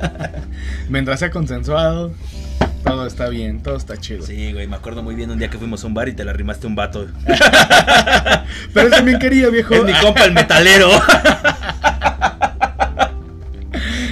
[0.91, 2.13] Mientras sea consensuado,
[2.85, 4.27] todo está bien, todo está chido.
[4.27, 6.27] Sí, güey, me acuerdo muy bien un día que fuimos a un bar y te
[6.27, 7.09] la rimaste un vato.
[8.75, 9.75] Pero él también quería, viejo.
[9.75, 10.91] Es mi compa el metalero.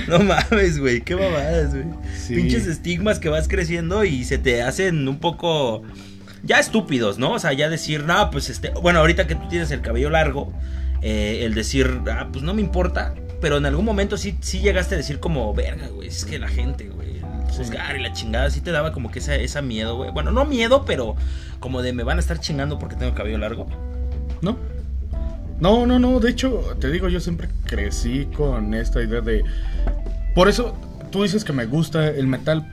[0.09, 1.85] No mames, güey, qué mamadas, güey.
[2.31, 2.37] Sí.
[2.37, 5.83] Pinches estigmas que vas creciendo y se te hacen un poco
[6.45, 7.33] ya estúpidos, ¿no?
[7.33, 10.53] O sea, ya decir, no, pues este, bueno, ahorita que tú tienes el cabello largo,
[11.03, 14.95] eh, el decir, ah, pues no me importa, pero en algún momento sí, sí llegaste
[14.95, 17.21] a decir como, verga, güey, es que la gente, güey,
[17.57, 20.13] juzgar y la chingada, sí te daba como que esa, esa miedo, güey.
[20.13, 21.17] Bueno, no miedo, pero
[21.59, 23.67] como de me van a estar chingando porque tengo cabello largo.
[24.41, 24.57] ¿No?
[25.59, 26.21] No, no, no.
[26.21, 29.45] De hecho, te digo, yo siempre crecí con esta idea de.
[30.35, 30.75] Por eso
[31.11, 32.67] tú dices que me gusta el metal.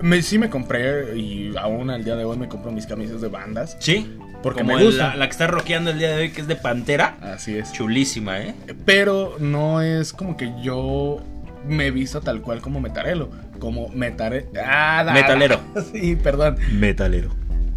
[0.00, 3.28] Me, sí me compré y aún al día de hoy me compro mis camisas de
[3.28, 3.76] bandas.
[3.80, 5.08] Sí, Porque como me gusta.
[5.10, 7.16] La, la que está rockeando el día de hoy, que es de Pantera.
[7.22, 7.72] Así es.
[7.72, 8.54] Chulísima, ¿eh?
[8.84, 11.22] Pero no es como que yo
[11.66, 13.30] me vista tal cual como metalero.
[13.58, 14.48] Como metare...
[14.62, 15.60] ah, da- Metalero.
[15.92, 16.56] Sí, perdón.
[16.72, 17.30] Metalero.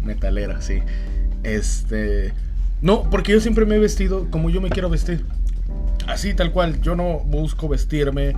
[0.04, 0.80] Metalera, sí.
[1.42, 2.32] Este.
[2.82, 5.24] No, porque yo siempre me he vestido como yo me quiero vestir.
[6.06, 6.80] Así, tal cual.
[6.82, 8.34] Yo no busco vestirme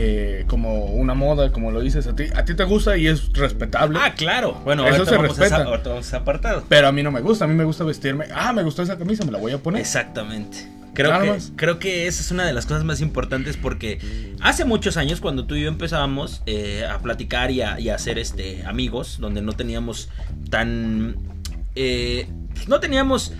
[0.00, 2.26] eh, como una moda, como lo dices a ti.
[2.36, 3.98] A ti te gusta y es respetable.
[4.00, 4.54] Ah, claro.
[4.64, 5.56] Bueno, Eso se respeta.
[5.56, 6.62] a apartado.
[6.68, 7.46] Pero a mí no me gusta.
[7.46, 8.26] A mí me gusta vestirme.
[8.32, 9.80] Ah, me gustó esa camisa, me la voy a poner.
[9.80, 10.68] Exactamente.
[10.94, 11.52] Creo que, más.
[11.56, 15.46] creo que esa es una de las cosas más importantes porque hace muchos años cuando
[15.46, 19.42] tú y yo empezábamos eh, a platicar y a, y a hacer este, amigos, donde
[19.42, 20.10] no teníamos
[20.48, 21.16] tan...
[21.74, 23.32] eh, pues no teníamos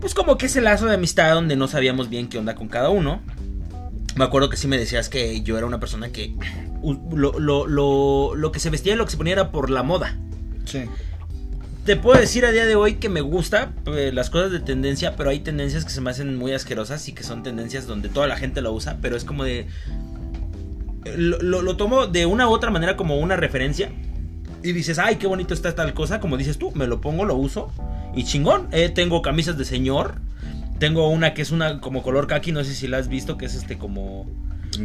[0.00, 2.88] pues como que ese lazo de amistad donde no sabíamos bien qué onda con cada
[2.90, 3.20] uno.
[4.16, 6.34] Me acuerdo que sí me decías que yo era una persona que
[7.14, 9.82] lo, lo, lo, lo que se vestía y lo que se ponía era por la
[9.82, 10.18] moda.
[10.66, 10.84] Sí.
[11.86, 15.16] Te puedo decir a día de hoy que me gusta eh, las cosas de tendencia,
[15.16, 18.26] pero hay tendencias que se me hacen muy asquerosas y que son tendencias donde toda
[18.28, 19.66] la gente lo usa, pero es como de...
[21.16, 23.90] Lo, lo- lo tomo de una u otra manera como una referencia
[24.62, 27.34] y dices, ay, qué bonito está tal cosa, como dices tú, me lo pongo, lo
[27.34, 27.72] uso
[28.14, 28.68] y chingón.
[28.70, 30.14] Eh, tengo camisas de señor,
[30.78, 33.46] tengo una que es una como color kaki, no sé si la has visto, que
[33.46, 34.26] es este como...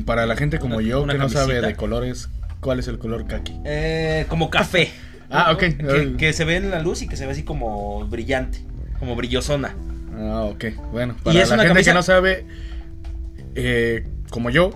[0.06, 2.98] Para la gente como Una- yo una que no sabe de colores, ¿cuál es el
[3.00, 3.54] color kaki?
[3.66, 4.92] eh, como café.
[5.30, 5.60] Ah, ok.
[5.60, 8.60] Que, que se ve en la luz y que se ve así como brillante,
[8.98, 9.76] como brillosona.
[10.18, 10.66] Ah, ok.
[10.94, 12.46] Bueno, Y para es la una gente camisa- que no sabe,
[13.56, 14.72] eh, como yo,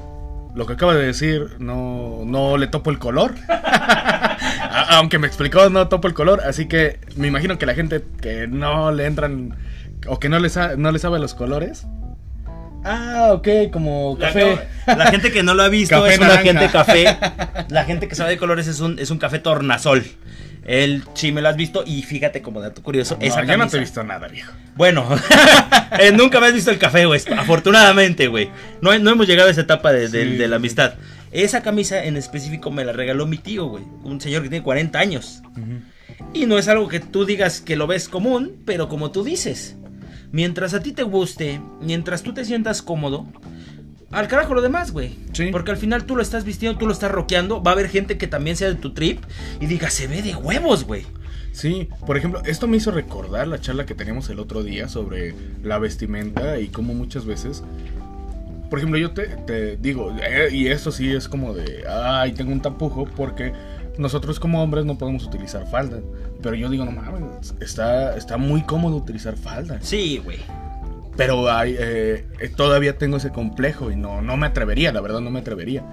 [0.53, 3.33] lo que acaba de decir, no, no le topo el color.
[4.89, 6.41] Aunque me explicó, no topo el color.
[6.45, 9.55] Así que me imagino que la gente que no le entran
[10.07, 11.85] o que no le, no le sabe los colores.
[12.83, 14.57] Ah, ok, como café.
[14.87, 16.43] la gente que no lo ha visto Café es una naranja.
[16.43, 17.17] gente café.
[17.69, 20.03] La gente que sabe de colores es un, es un café tornasol.
[20.65, 23.17] Él sí me lo has visto y fíjate como dato curioso.
[23.19, 24.51] No, esa yo no te camisa- he visto nada, viejo.
[24.75, 25.07] Bueno,
[25.99, 27.21] eh, nunca me has visto el café, güey.
[27.37, 28.49] Afortunadamente, güey.
[28.81, 30.95] No, no hemos llegado a esa etapa de, de- Sí, de la amistad.
[31.31, 33.83] Esa camisa en específico me la regaló mi tío, güey.
[34.03, 35.41] Un señor que tiene 40 años.
[36.33, 39.77] Y no es algo que tú digas que lo ves común, pero como tú dices,
[40.31, 43.27] mientras a ti te guste, mientras tú te sientas cómodo,
[44.11, 45.15] al carajo lo demás, güey.
[45.33, 45.49] Sí.
[45.51, 48.17] Porque al final tú lo estás vistiendo, tú lo estás rockeando, va a haber gente
[48.17, 49.23] que también sea de tu trip
[49.59, 51.05] y diga, se ve de huevos, güey.
[51.53, 55.33] Sí, por ejemplo, esto me hizo recordar la charla que teníamos el otro día sobre
[55.63, 57.63] la vestimenta y cómo muchas veces,
[58.69, 62.53] por ejemplo, yo te, te digo, eh, y esto sí es como de, ay, tengo
[62.53, 63.51] un tapujo porque
[63.97, 65.99] nosotros como hombres no podemos utilizar falda,
[66.41, 70.39] pero yo digo, no mames, está, está muy cómodo utilizar falda, Sí, güey.
[71.17, 75.19] pero hay, eh, eh, todavía tengo ese complejo y no, no me atrevería, la verdad
[75.19, 75.83] no me atrevería.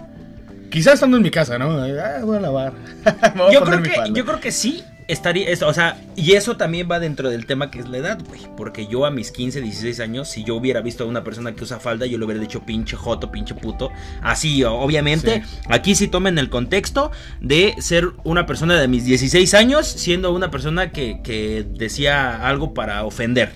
[0.70, 1.70] Quizás estando en mi casa, ¿no?
[1.82, 2.72] Ah, voy a lavar.
[3.34, 6.32] Me voy a Yo creo, que, yo creo que sí estaría, es- o sea, y
[6.32, 8.42] eso también va dentro del tema que es la edad, güey.
[8.56, 11.64] Porque yo a mis 15, 16 años, si yo hubiera visto a una persona que
[11.64, 13.90] usa falda, yo le hubiera dicho pinche joto, pinche puto.
[14.22, 15.58] Así, obviamente, Sí.
[15.68, 20.50] aquí sí tomen el contexto de ser una persona de mis 16 años, siendo una
[20.50, 23.50] persona que, que decía algo para ofender.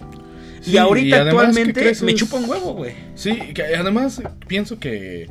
[0.62, 2.94] Sí, y ahorita y actualmente creces- me chupa un huevo, güey.
[3.14, 5.28] Sí, que además pienso que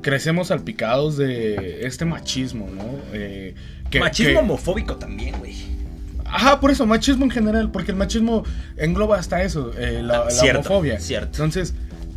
[0.00, 2.82] crecemos salpicados de este machismo, ¿no?
[3.12, 3.54] Eh,
[3.92, 5.54] que- Machismo que- homofóbico también, güey.
[6.24, 8.42] Ajá, por eso, machismo en general, porque el machismo
[8.78, 10.98] engloba hasta eso, eh, la, Cierto, homofobia.
[10.98, 11.26] cierto.
[11.44, 11.74] Entonces,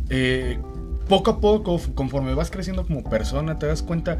[0.08, 0.58] eh,
[1.06, 4.18] poco a poco, conforme vas creciendo como persona, te das cuenta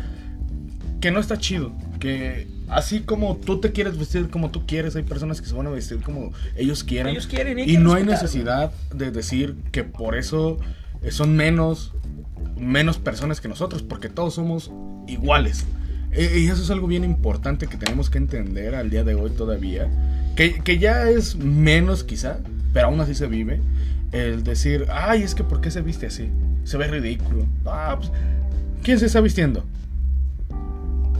[1.00, 5.02] que no está chido, que así como tú te quieres vestir como tú quieres, hay
[5.02, 7.12] personas que se van a vestir como ellos quieran.
[7.12, 10.58] Ellos quieren, y Y no hay necesidad de decir que por eso
[11.02, 11.92] eh, son menos,
[12.58, 14.70] menos personas que nosotros, porque todos somos
[15.06, 15.64] iguales.
[16.16, 19.30] E- Y eso es algo bien importante que tenemos que entender al día de hoy
[19.30, 19.88] todavía.
[20.34, 22.38] Que, que ya es menos quizá,
[22.72, 23.60] pero aún así se vive.
[24.12, 26.28] El decir, ay, es que ¿por qué se viste así?
[26.64, 27.44] Se ve ridículo.
[27.64, 28.10] Ah, pues,
[28.82, 29.64] ¿quién se está vistiendo?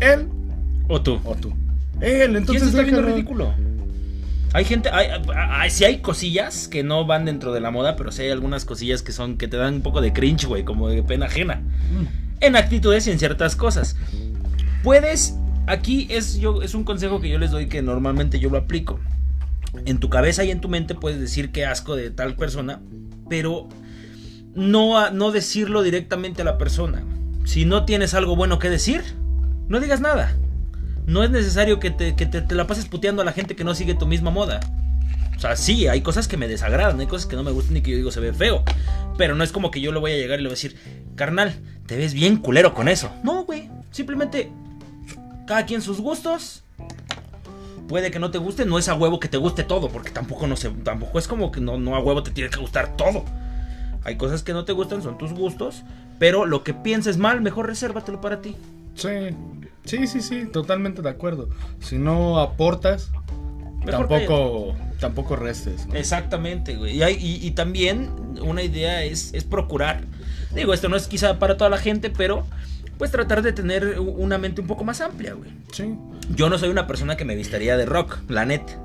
[0.00, 0.28] ¿Él
[0.88, 1.18] O tú.
[1.24, 1.52] o tú?
[2.00, 3.52] Él, ¿Quién entonces se está viendo ridículo?
[4.52, 8.12] Hay gente, hay, hay, sí hay cosillas que no van dentro de la moda, pero
[8.12, 10.88] sí hay algunas cosillas que son que te dan un poco de cringe, güey, como
[10.88, 11.56] de pena ajena.
[11.56, 12.06] Mm.
[12.40, 13.96] En actitudes y en ciertas cosas.
[14.86, 15.34] Puedes,
[15.66, 19.00] aquí es, yo, es un consejo que yo les doy que normalmente yo lo aplico.
[19.84, 22.80] En tu cabeza y en tu mente puedes decir que asco de tal persona,
[23.28, 23.68] pero
[24.54, 27.02] no, no decirlo directamente a la persona.
[27.44, 29.02] Si no tienes algo bueno que decir,
[29.66, 30.36] no digas nada.
[31.04, 33.64] No es necesario que, te, que te, te la pases puteando a la gente que
[33.64, 34.60] no sigue tu misma moda.
[35.36, 37.80] O sea, sí, hay cosas que me desagradan, hay cosas que no me gustan y
[37.80, 38.62] que yo digo se ve feo.
[39.18, 40.76] Pero no es como que yo le voy a llegar y le voy a decir,
[41.16, 43.10] carnal, te ves bien culero con eso.
[43.24, 43.68] No, güey.
[43.90, 44.52] Simplemente,
[45.46, 46.62] cada quien sus gustos.
[47.88, 50.46] Puede que no te guste, no es a huevo que te guste todo, porque tampoco
[50.48, 53.24] no se, tampoco es como que no, no a huevo te tiene que gustar todo.
[54.02, 55.82] Hay cosas que no te gustan, son tus gustos,
[56.18, 58.56] pero lo que pienses mal, mejor resérvatelo para ti.
[58.96, 59.08] Sí,
[59.84, 61.48] sí, sí, sí, totalmente de acuerdo.
[61.80, 63.10] Si no aportas,
[63.84, 65.86] Mejor tampoco, tampoco restes.
[65.86, 65.94] ¿no?
[65.94, 66.96] Exactamente, güey.
[66.96, 68.10] Y, hay- y- y también
[68.42, 70.02] una idea es, es procurar.
[70.52, 72.44] Digo, esto no es quizá para toda la gente, pero
[72.98, 75.50] pues tratar de tener una mente un poco más amplia, güey.
[75.72, 75.94] Sí,
[76.34, 78.80] Yo no soy una persona que me vistaría de rock, la neta.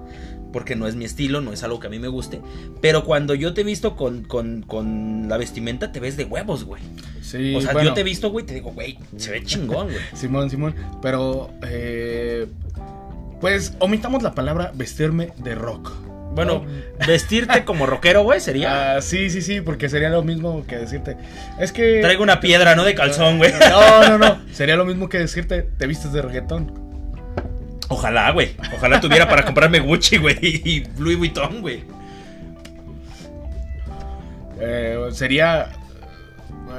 [0.51, 2.41] porque no es mi estilo, no es algo que a mí me guste.
[2.81, 6.65] Pero cuando yo te he visto con, con, con la vestimenta, te ves de huevos,
[6.65, 6.81] güey.
[7.21, 9.87] Sí, O sea, bueno, yo te he visto, güey, te digo, güey, se ve chingón,
[9.87, 9.99] güey.
[10.13, 10.75] Simón, Simón.
[11.01, 12.47] Pero, eh,
[13.39, 15.93] pues, omitamos la palabra vestirme de rock.
[16.33, 16.65] Bueno,
[17.07, 18.95] vestirte como rockero, güey, sería.
[18.95, 21.17] Ah, sí, sí, sí, porque sería lo mismo que decirte.
[21.59, 22.01] Es que.
[22.01, 23.53] Traigo una piedra, no de calzón, güey.
[23.69, 24.41] No, no, no.
[24.51, 26.79] Sería lo mismo que decirte, te vistes de reggaetón.
[27.89, 28.55] Ojalá, güey.
[28.73, 31.83] Ojalá tuviera para comprarme Gucci, güey, y Louis Vuitton, güey.
[34.59, 35.69] Eh, sería.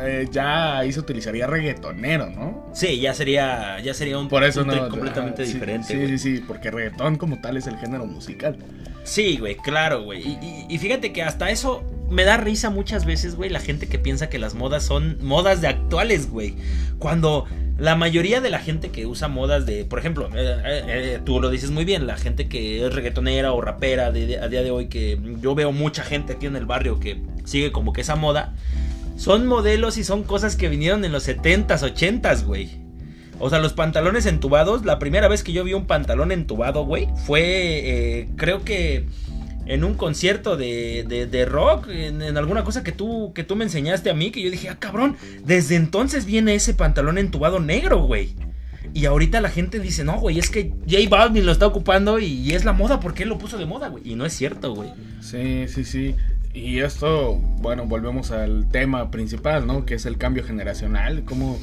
[0.07, 2.71] Eh, ya ahí se utilizaría reggaetonero, ¿no?
[2.75, 4.88] Sí, ya sería, ya sería un, Por eso un no.
[4.88, 6.09] completamente ah, sí, diferente, Sí, güey.
[6.09, 8.57] sí, sí, porque reggaetón como tal es el género musical.
[9.05, 10.21] Sí, güey, claro, güey.
[10.23, 13.88] Y, y- y fíjate que hasta eso me da risa muchas veces, güey, la gente
[13.88, 16.55] que piensa que las modas son modas de actuales, güey.
[16.99, 17.47] Cuando
[17.79, 21.41] la mayoría de la gente que usa modas de, por ejemplo, eh, eh, eh, tú
[21.41, 24.62] lo dices muy bien, la gente que es reggaetonera o rapera de- de- a día
[24.62, 28.03] de hoy, que yo veo mucha gente aquí en el barrio que sigue como que
[28.03, 28.55] esa moda,
[29.23, 32.71] son modelos y son cosas que vinieron en los 70s, 80s, güey.
[33.39, 37.09] O sea, los pantalones entubados, la primera vez que yo vi un pantalón entubado, güey,
[37.27, 39.07] fue, eh, creo que
[39.67, 43.55] en un concierto de, de- de rock, en, en alguna cosa que tú, que tú
[43.55, 47.61] me enseñaste a mí, que yo dije, ah, cabrón, desde entonces viene ese pantalón entubado
[47.61, 48.35] negro, güey.
[48.95, 52.27] Y ahorita la gente dice, no, güey, es que J Balvin lo está ocupando y,
[52.27, 54.03] y es la moda porque él lo puso de moda, güey.
[54.09, 54.91] Y no es cierto, güey.
[55.21, 56.15] Sí, sí, sí.
[56.55, 59.87] Y esto, bueno, volvemos al tema principal, ¿no?
[59.87, 61.25] Que es el cambio generacional.
[61.25, 61.59] Como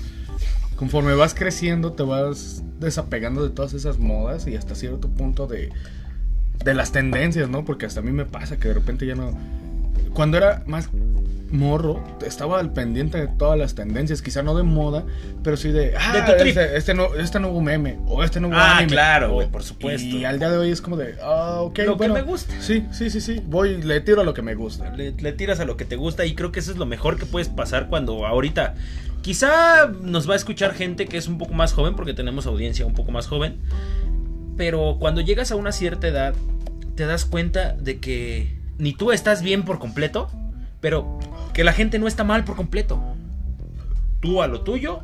[0.75, 5.69] conforme vas creciendo te vas desapegando de todas esas modas y hasta cierto punto de,
[6.63, 7.65] de las tendencias, ¿no?
[7.65, 9.38] Porque hasta a mí me pasa que de repente ya no...
[10.13, 10.89] Cuando era más
[11.51, 15.03] morro, estaba al pendiente de todas las tendencias, quizá no de moda,
[15.43, 15.93] pero sí de...
[15.97, 16.47] Ah, De tu trip.
[16.57, 18.91] Este, este, no, este nuevo meme, o este nuevo Ah, anime.
[18.91, 20.07] claro, güey, por supuesto.
[20.07, 21.15] Y al día de hoy es como de...
[21.21, 22.53] Ah, ok, Lo que me gusta.
[22.62, 23.41] Sí, sí, sí, sí.
[23.45, 24.89] Voy, le tiro a lo que me gusta.
[24.95, 27.17] Le, le tiras a lo que te gusta y creo que eso es lo mejor
[27.17, 28.75] que puedes pasar cuando ahorita
[29.21, 32.85] quizá nos va a escuchar gente que es un poco más joven porque tenemos audiencia
[32.85, 33.57] un poco más joven,
[34.57, 36.33] pero cuando llegas a una cierta edad
[36.95, 40.29] te das cuenta de que ni tú estás bien por completo,
[40.81, 41.19] pero
[41.53, 43.01] que la gente no está mal por completo.
[44.19, 45.01] Tú a lo tuyo,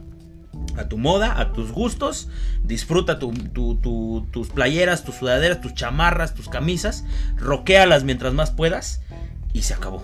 [0.77, 2.29] a tu moda, a tus gustos,
[2.63, 7.05] disfruta tu- tu- tu- tus playeras, tus sudaderas, tus chamarras, tus camisas,
[7.37, 9.01] roquéalas mientras más puedas
[9.53, 10.01] y se acabó.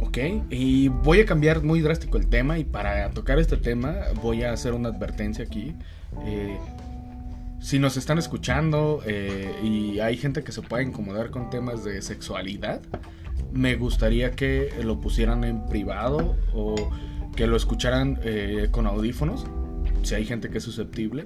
[0.00, 0.18] Ok,
[0.50, 4.52] y voy a cambiar muy drástico el tema y para tocar este tema voy a
[4.52, 5.74] hacer una advertencia aquí.
[6.24, 6.56] Eh,
[7.60, 12.00] si nos están escuchando eh, y hay gente que se pueda incomodar con temas de
[12.02, 12.80] sexualidad,
[13.52, 16.90] me gustaría que lo pusieran en privado o
[17.34, 19.46] que lo escucharan eh, con audífonos,
[20.02, 21.24] si hay gente que es susceptible,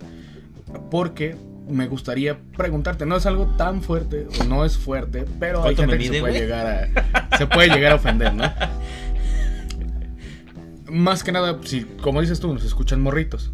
[0.91, 1.37] porque
[1.69, 5.93] me gustaría preguntarte, no es algo tan fuerte, o no es fuerte, pero hay ¿Cuánto
[5.93, 8.45] me gente que se puede llegar a se puede llegar a ofender, ¿no?
[10.91, 13.53] Más que nada, si como dices tú, nos escuchan morritos,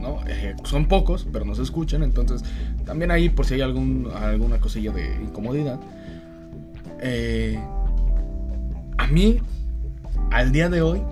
[0.00, 0.20] ¿no?
[0.26, 2.42] Eh, son pocos, pero nos escuchan, entonces
[2.86, 5.78] también ahí por si hay algún, alguna cosilla de incomodidad.
[7.00, 7.58] Eh,
[8.98, 9.40] a mí,
[10.30, 11.02] al día de hoy,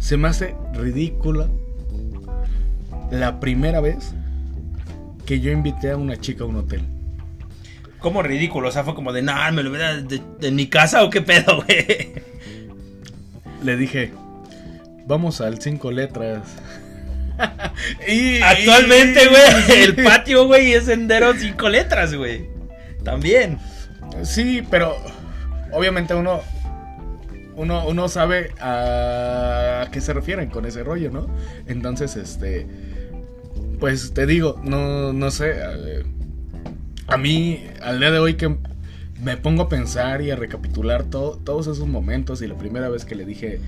[0.00, 1.48] se me hace ridícula
[3.10, 4.14] la primera vez
[5.26, 6.82] que yo invité a una chica a un hotel.
[8.00, 11.04] Como ridículo, o sea, fue como de, nah, me lo hubiera de, de mi casa
[11.04, 12.12] o qué pedo, güey.
[13.62, 14.12] Le dije,
[15.06, 16.40] vamos al cinco letras.
[18.08, 22.48] Y- Actualmente, güey, el patio, güey, es sendero cinco letras, güey.
[23.04, 23.58] También.
[24.22, 24.96] Sí, pero
[25.72, 26.40] obviamente uno,
[27.56, 31.26] uno, uno sabe a qué se refieren con ese rollo, ¿no?
[31.66, 32.66] Entonces, este,
[33.80, 35.54] pues te digo, no, no sé,
[37.08, 38.56] a mí, al día de hoy que
[39.22, 43.04] me pongo a pensar y a recapitular to- todos esos momentos y la primera vez
[43.04, 43.60] que le dije,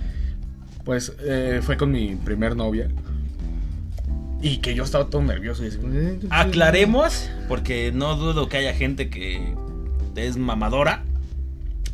[0.84, 2.88] pues eh, fue con mi primer novia.
[4.42, 5.64] Y que yo estaba todo nervioso.
[5.64, 9.54] Y así, como, "Eh, Aclaremos, porque no dudo que haya gente que
[10.16, 11.04] es mamadora.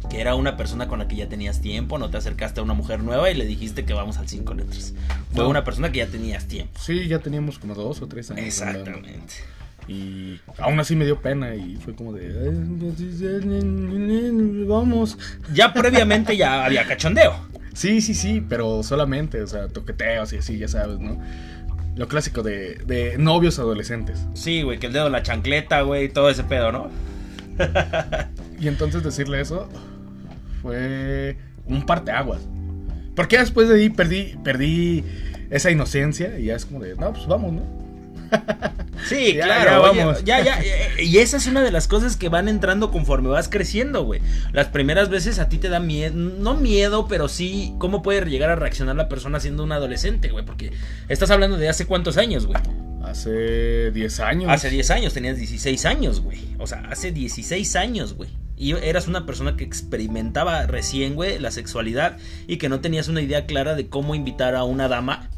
[0.08, 2.74] Que era una persona con la que ya tenías tiempo, no te acercaste a una
[2.74, 4.94] mujer nueva y le dijiste que vamos al cinco letras.
[5.32, 5.50] Fue No.
[5.50, 6.78] una persona que ya tenías tiempo.
[6.80, 8.44] Sí, ya teníamos como dos o tres años.
[8.44, 9.34] Exactamente.
[9.86, 12.28] Y aún así me dio pena y fue como de...
[12.28, 12.50] "Eh,
[14.66, 15.18] Vamos.
[15.52, 17.34] Ya previamente ya había cachondeo.
[17.74, 21.18] Sí, sí, sí, pero solamente, o sea, toqueteos y así, ya sabes, ¿no?
[21.96, 24.18] Lo clásico de, de novios adolescentes.
[24.34, 26.88] Sí, güey, que el dedo en la chancleta, güey, todo ese pedo, ¿no?
[28.60, 29.68] Y entonces decirle eso
[30.60, 32.40] fue un parteaguas.
[33.16, 35.04] Porque ya después de ahí perdí, perdí
[35.48, 37.80] esa inocencia y ya es como de, no, pues vamos, ¿no?
[39.06, 40.22] Sí, claro, vamos.
[40.24, 43.48] ya, ya, eh, y esa es una de las cosas que van entrando conforme vas
[43.48, 44.20] creciendo, güey.
[44.52, 48.50] Las primeras veces a ti te da miedo, no miedo, pero sí cómo puede llegar
[48.50, 50.72] a reaccionar la persona siendo un adolescente, güey, porque
[51.08, 52.60] estás hablando de hace cuántos años, güey.
[53.10, 54.50] Hace 10 años.
[54.50, 56.38] Hace 10 años, tenías 16 años, güey.
[56.58, 58.30] O sea, hace 16 años, güey.
[58.56, 63.22] Y eras una persona que experimentaba recién, güey, la sexualidad y que no tenías una
[63.22, 65.28] idea clara de cómo invitar a una dama,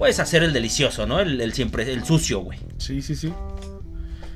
[0.00, 1.20] a hacer el delicioso, ¿no?
[1.20, 2.58] El, siempre, el sucio, güey.
[2.78, 3.32] Sí, sí, sí.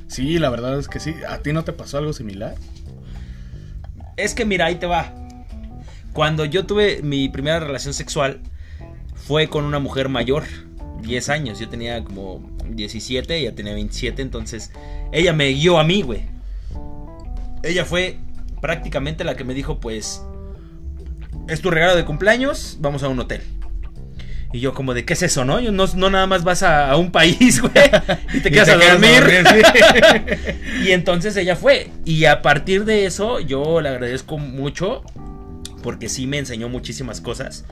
[0.06, 1.14] Sí, la verdad es que sí.
[1.28, 2.54] ¿A ti no te pasó algo similar?
[4.16, 5.14] Es que mira, ahí te va.
[6.12, 8.40] Cuando yo tuve mi primera relación sexual,
[9.14, 10.44] fue con una mujer mayor,
[11.00, 11.58] 10 años.
[11.58, 14.70] Yo tenía como 17, ella tenía 27, entonces
[15.12, 16.32] ella me guió a mí, güey
[17.62, 18.18] ella fue
[18.60, 20.22] prácticamente la que me dijo, pues,
[21.48, 23.42] es tu regalo de cumpleaños, vamos a un hotel.
[24.52, 25.60] Y yo como de, ¿qué es eso, no?
[25.60, 27.72] Yo no, nada más vas a, un país, güey,
[28.34, 29.22] y te quedas a dormir.
[30.84, 31.88] y entonces ella fue.
[32.04, 35.02] Y a partir de eso, yo le agradezco mucho,
[35.82, 37.64] porque sí me enseñó muchísimas cosas.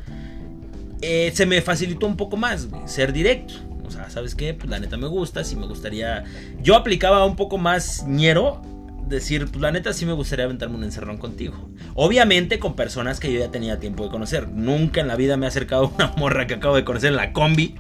[1.03, 3.55] Eh, se me facilitó un poco más, ser directo.
[3.91, 4.55] O sea, ¿sabes qué?
[4.55, 6.23] Pues la neta me gusta, si me gustaría...
[6.63, 8.63] Yo aplicaba un poco más ñero
[9.09, 11.69] decir, pues la neta sí me gustaría aventarme un encerrón contigo.
[11.95, 14.49] Obviamente con personas que yo ya tenía tiempo de conocer.
[14.49, 17.17] Nunca en la vida me ha acercado a una morra que acabo de conocer en
[17.17, 17.75] la combi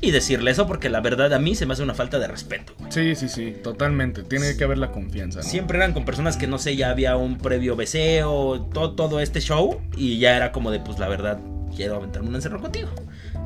[0.00, 2.72] y decirle eso porque la verdad a mí se me hace una falta de respeto.
[2.88, 4.22] Sí, sí, sí, totalmente.
[4.22, 5.42] Tiene que haber la confianza.
[5.42, 9.40] Siempre eran con personas que no sé, ya había un previo beseo, todo, todo este
[9.40, 11.38] show y ya era como de, pues la verdad,
[11.76, 12.88] quiero aventarme un encerrón contigo.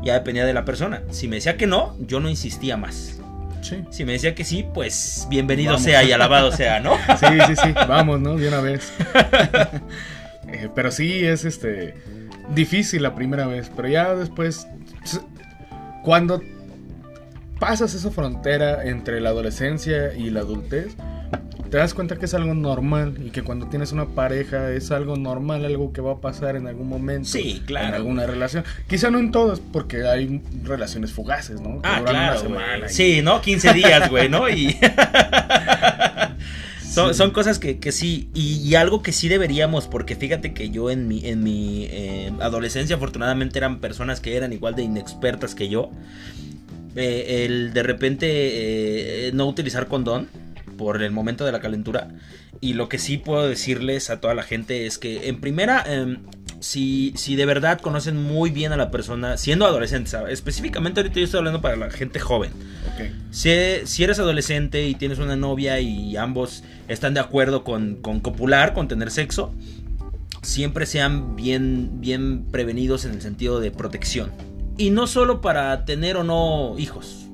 [0.02, 1.02] Ya dependía de la persona.
[1.10, 3.18] Si me decía que no, yo no insistía más.
[3.90, 6.96] Si me decía que sí, pues bienvenido sea y alabado sea, ¿no?
[7.18, 8.36] Sí, sí, sí, vamos, ¿no?
[8.36, 8.92] De una vez.
[10.48, 11.96] Eh, pero sí es este
[12.54, 14.68] difícil la primera vez, pero ya después
[16.04, 16.40] cuando
[17.58, 20.94] pasas esa frontera entre la adolescencia y la adultez,
[21.76, 25.18] te das cuenta que es algo normal y que cuando tienes una pareja es algo
[25.18, 27.28] normal, algo que va a pasar en algún momento.
[27.28, 27.88] Sí, claro.
[27.88, 28.64] En alguna relación.
[28.88, 31.80] Quizá no en todas, porque hay relaciones fugaces, ¿no?
[31.82, 32.40] ah, claro.
[32.88, 33.42] Sí, ¿no?
[33.42, 34.48] 15 días, güey, ¿no?
[34.48, 34.74] Y.
[37.12, 41.26] Son, cosas que, sí, y, algo que sí deberíamos, porque fíjate que yo en mi,
[41.26, 45.90] en mi eh, adolescencia afortunadamente eran personas que eran igual de inexpertas que yo.
[46.94, 50.30] Eh, el de repente eh, no utilizar condón
[50.76, 52.08] por el momento de la calentura.
[52.60, 56.18] Y lo que sí puedo decirles a toda la gente es que, en primera, em,
[56.60, 61.24] si, si, de verdad conocen muy bien a la persona, siendo adolescentes, específicamente ahorita yo
[61.24, 62.50] estoy hablando para la gente joven.
[63.30, 63.50] Si,
[63.84, 68.72] si, eres adolescente y tienes una novia y ambos están de acuerdo con, con copular,
[68.72, 69.52] con tener sexo,
[70.42, 74.30] siempre sean bien, bien prevenidos en el sentido de protección.
[74.78, 77.26] Y no solo para tener o no hijos,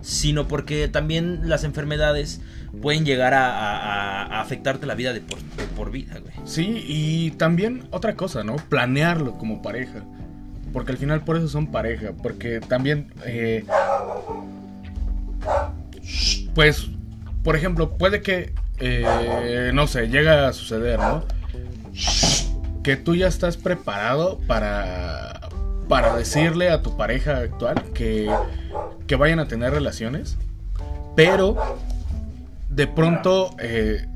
[0.00, 2.40] sino porque también las enfermedades
[2.80, 6.34] pueden llegar a, afectarte la vida de por, vida, güey.
[6.44, 8.56] Sí, y también otra cosa, ¿no?
[8.56, 10.02] Planearlo como pareja.
[10.72, 12.12] Porque al final por eso son pareja.
[12.22, 13.64] Porque también, eh,
[16.54, 16.88] pues,
[17.42, 21.24] por ejemplo, puede que, eh, no sé, llega a suceder, ¿no?
[22.82, 25.48] Que tú ya estás preparado para,
[25.88, 28.30] para decirle a tu pareja actual que,
[29.06, 30.36] que vayan a tener relaciones.
[31.16, 31.56] Pero
[32.74, 34.06] de pronto eh,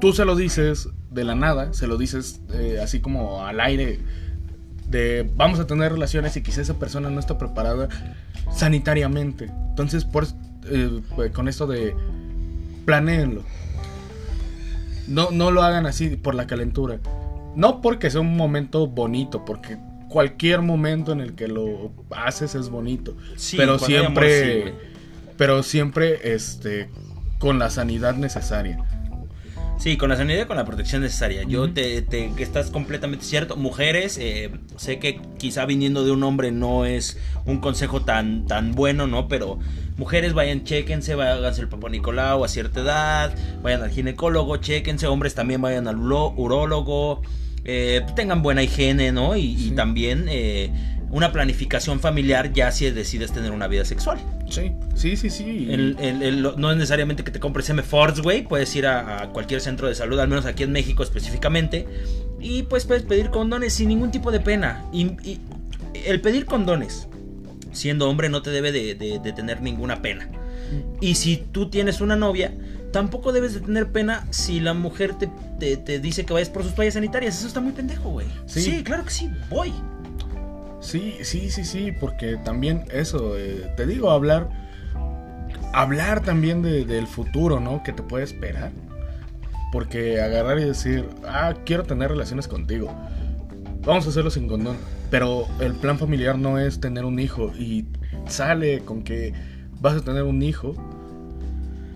[0.00, 3.98] tú se lo dices de la nada, se lo dices eh, así como al aire
[4.88, 7.88] de vamos a tener relaciones y quizá esa persona no está preparada
[8.52, 9.50] sanitariamente.
[9.70, 10.26] Entonces, por,
[10.66, 11.94] eh, pues, con esto de
[12.84, 13.42] planeenlo.
[15.06, 16.98] No, no lo hagan así por la calentura.
[17.56, 19.78] No porque sea un momento bonito, porque
[20.08, 23.16] cualquier momento en el que lo haces es bonito.
[23.56, 24.74] pero siempre,
[25.36, 26.88] pero siempre, este,
[27.40, 28.78] con la sanidad necesaria.
[29.78, 31.42] Sí, con la sanidad y con la protección necesaria.
[31.44, 33.56] Yo te, te, estás completamente cierto.
[33.56, 38.72] Mujeres, eh, sé que quizá viniendo de un hombre no es un consejo tan, tan
[38.72, 39.26] bueno, ¿no?
[39.26, 39.58] Pero
[39.96, 45.34] mujeres vayan, chequense, háganse el papá Nicolau a cierta edad, vayan al ginecólogo, chequense, hombres
[45.34, 47.22] también vayan al urólogo,
[47.64, 49.34] eh, tengan buena higiene, ¿no?
[49.34, 54.18] Y, también eh, una planificación familiar ya si decides tener una vida sexual.
[54.48, 55.68] Sí, sí, sí, sí.
[56.56, 58.42] no es necesariamente que te compres M-Force, güey.
[58.42, 61.86] Puedes ir a, cualquier centro de salud, al menos aquí en México específicamente.
[62.40, 64.84] Y pues puedes pedir condones sin ningún tipo de pena.
[64.92, 65.38] Y,
[66.06, 67.08] el pedir condones,
[67.72, 70.28] siendo hombre, no te debe de, tener ninguna pena.
[71.00, 72.54] Y si tú tienes una novia,
[72.92, 76.94] tampoco debes de tener pena si la mujer te, dice que vayas por sus toallas
[76.94, 77.38] sanitarias.
[77.38, 78.28] Eso está muy pendejo, güey.
[78.46, 78.84] ¿Sí?
[78.84, 79.72] claro que sí, voy.
[80.80, 84.48] Sí, sí, sí, sí, porque también eso, eh, te digo, hablar
[85.72, 87.82] hablar también de- del futuro, ¿no?
[87.84, 88.72] Que te puede esperar.
[89.72, 92.92] Porque agarrar y decir, ah, quiero tener relaciones contigo.
[93.84, 94.76] Vamos a hacerlo sin condón.
[95.10, 97.84] Pero el plan familiar no es tener un hijo y
[98.26, 99.32] sale con que
[99.80, 100.74] vas a tener un hijo.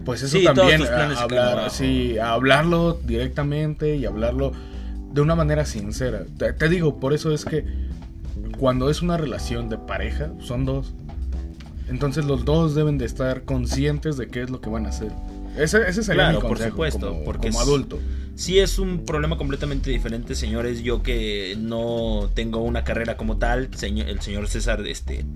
[0.05, 1.74] Pues eso Sí, también, tus planes a- se caen hablar, abajo.
[1.74, 4.53] sí, hablarlo directamente y hablarlo
[5.12, 6.22] de una manera sincera.
[6.39, 7.64] Te, te digo, por eso es que
[8.65, 10.95] cuando es una relación de pareja, son dos.
[11.91, 15.12] Entonces los dos deben de estar conscientes de qué es lo que van a hacer.
[15.59, 17.99] Ese, ese sería Claro, mi por consejo supuesto, como, porque como es- adulto.
[18.37, 20.83] Sí es un problema completamente diferente, señores.
[20.83, 25.27] Yo que no tengo una carrera como tal, el señor César este,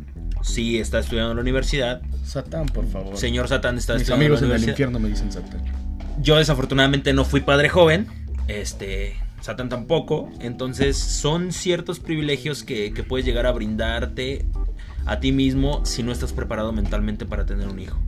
[0.43, 2.01] sí está estudiando en la universidad.
[2.25, 3.15] Satán, por favor.
[3.19, 4.89] Señor Satán está Mis estudiando amigos en en la el universidad.
[4.89, 5.63] infierno me dicen Satán.
[6.23, 8.07] Yo desafortunadamente no fui padre joven.
[8.49, 10.31] Este, Satán tampoco.
[10.41, 14.47] Entonces son ciertos privilegios que, que puedes llegar a brindarte
[15.07, 17.99] a ti mismo si no estás preparado mentalmente para tener un hijo.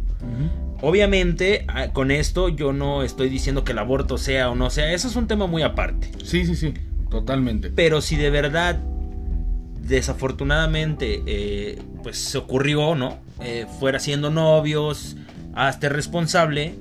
[0.83, 4.93] Obviamente, ah, con esto yo no estoy diciendo que el aborto sea o no sea,
[4.93, 6.11] eso es un tema muy aparte.
[6.23, 6.75] Sí, sí, sí,
[7.11, 7.71] totalmente.
[7.71, 8.79] Pero si de verdad,
[9.81, 13.19] desafortunadamente, eh, pues se ocurrió, ¿no?
[13.43, 15.17] Eh, fuera siendo novios,
[15.55, 16.75] hazte responsable,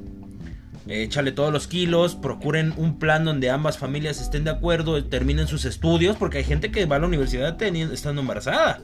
[0.89, 5.65] échale todos los kilos, procuren un plan donde ambas familias estén de acuerdo, terminen sus
[5.65, 8.81] estudios, porque hay gente que va a la universidad teniendo, estando embarazada.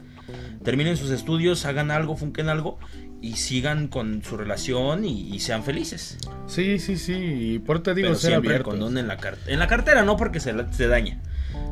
[0.64, 2.78] Terminen sus estudios, hagan algo, funquen algo
[3.22, 6.18] y sigan con su relación y, y sean felices.
[6.46, 7.14] Sí, sí, sí.
[7.14, 9.52] Y por te digo, Pero ser siempre el condón en la cartera.
[9.52, 11.20] En la cartera no porque se, la- se daña.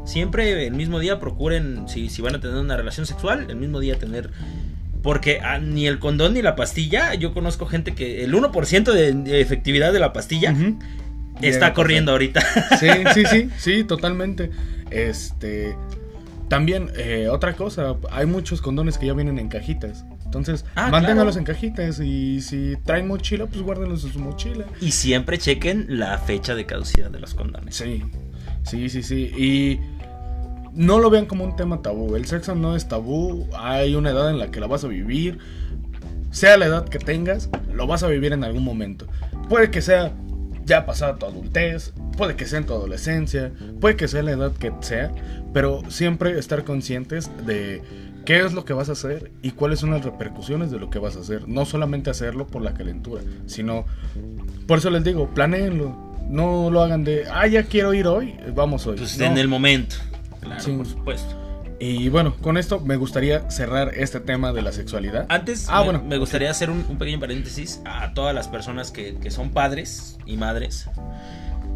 [0.05, 3.81] Siempre el mismo día procuren, si, si van a tener una relación sexual, el mismo
[3.81, 4.31] día tener...
[5.05, 9.41] Porque ah, ni el condón ni la pastilla, yo conozco gente que el 1% de,
[9.41, 12.41] efectividad de la pastilla está Llega corriendo ahorita.
[12.81, 14.51] Sí, sí, sí, sí, totalmente.
[14.91, 15.77] Este.
[16.49, 20.05] También, eh, otra cosa, hay muchos condones que ya vienen en cajitas.
[20.25, 21.39] Entonces, Ah, manténgalos claro.
[21.39, 24.65] en cajitas y si traen mochila, pues guárdenlos en su mochila.
[24.81, 27.77] y siempre chequen la fecha de caducidad de los condones.
[27.77, 28.03] Sí,
[28.63, 29.31] sí, sí, sí.
[29.37, 29.81] Y
[30.75, 32.17] no lo vean como un tema tabú.
[32.17, 33.49] El sexo no es tabú.
[33.57, 35.39] Hay una edad en la que la vas a vivir.
[36.31, 39.07] Sea la edad que tengas, lo vas a vivir en algún momento.
[39.49, 40.13] Puede que sea
[40.67, 44.53] ya pasada tu adultez, puede que sea en tu adolescencia, puede que sea la edad
[44.53, 45.13] que sea,
[45.53, 47.83] pero siempre estar conscientes de
[48.25, 50.99] qué es lo que vas a hacer y cuáles son las repercusiones de lo que
[50.99, 51.47] vas a hacer.
[51.47, 53.85] No solamente hacerlo por la calentura, sino,
[54.67, 55.97] por eso les digo, planeenlo.
[56.31, 58.97] No lo hagan de, ah, ya quiero ir hoy, vamos hoy.
[58.97, 59.27] Pues No.
[59.27, 59.97] en el momento.
[60.45, 60.73] Claro, Sí.
[60.73, 61.41] por supuesto.
[61.81, 65.27] Y bueno, con esto me gustaría cerrar este tema de la sexualidad.
[65.29, 66.05] Antes, Ah, me, bueno.
[66.05, 70.17] me gustaría hacer un, un pequeño paréntesis a todas las personas que, que son padres
[70.25, 70.89] y madres.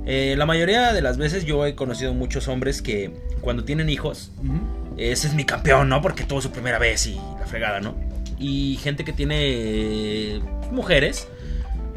[0.07, 4.31] Eh, la mayoría de las veces yo he conocido muchos hombres que cuando tienen hijos,
[4.39, 4.95] Ujú.
[4.97, 6.01] ese es mi campeón, ¿no?
[6.01, 7.95] Porque tuvo su primera vez y la fregada, ¿no?
[8.39, 10.41] Y gente que tiene eh,
[10.71, 11.29] mujeres,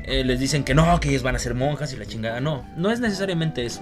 [0.03, 2.41] eh, les dicen que no, que ellas van a ser monjas y la chingada.
[2.41, 3.81] No, no es necesariamente eso.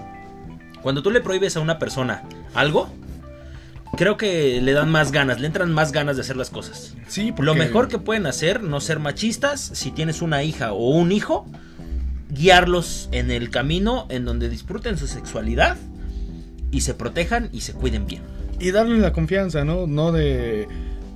[0.82, 2.22] Cuando tú le prohíbes a una persona
[2.54, 2.92] algo,
[3.96, 6.94] creo que le dan más ganas, le entran más ganas de hacer las cosas.
[7.08, 10.90] Sí, porque Lo mejor que pueden hacer, no ser machistas, si tienes una hija o
[10.90, 11.46] un hijo,
[12.30, 15.76] guiarlos en el camino en donde disfruten su sexualidad
[16.70, 18.22] y se protejan y se cuiden bien.
[18.58, 19.86] Y darle la confianza, ¿no?
[19.86, 20.68] No de...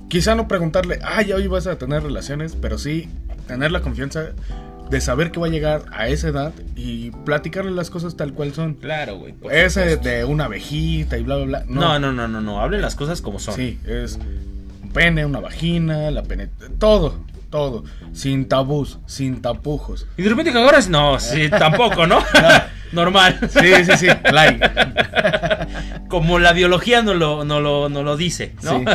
[0.09, 3.09] Quizá no preguntarle, ah, ya hoy vas a tener relaciones, pero sí
[3.47, 4.33] tener la confianza
[4.89, 8.53] de saber que va a llegar a esa edad y platicarle las cosas tal cual
[8.53, 8.75] son.
[8.75, 9.33] Claro, güey.
[9.51, 11.63] Ese de una abejita y bla, bla, bla.
[11.67, 12.61] No, no, no, no, no.
[12.61, 13.55] Hablen las cosas como son.
[13.55, 14.19] Sí, es
[14.83, 16.49] un pene, una vagina, la pene...
[16.79, 17.19] Todo,
[17.49, 17.83] todo.
[18.13, 20.07] Sin tabús, sin tapujos.
[20.17, 22.19] Y de repente que ahora es- no, sí, tampoco, ¿no?
[22.91, 23.39] Normal.
[23.49, 24.69] Sí, sí, sí, like.
[26.07, 28.79] Como la biología no lo, no lo, no lo dice, ¿no?
[28.79, 28.85] Sí.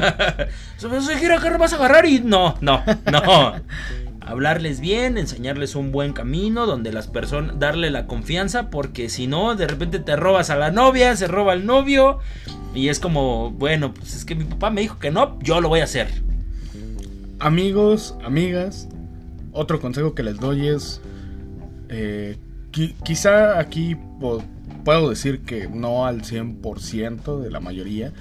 [0.78, 3.54] Se que vas a agarrar y no, no, no.
[4.30, 9.56] Hablarles bien, enseñarles un buen camino donde las personas, darle la confianza, porque si no,
[9.56, 12.18] de repente te robas a la novia, se roba al novio,
[12.72, 15.68] y es como, bueno, pues es que mi papá me dijo que no, yo lo
[15.68, 16.06] voy a hacer.
[17.40, 18.88] Amigos, amigas,
[19.50, 21.00] otro consejo que les doy es,
[21.88, 22.36] eh,
[22.70, 23.96] qui- quizá aquí
[24.84, 28.12] puedo decir que no al 100% de la mayoría,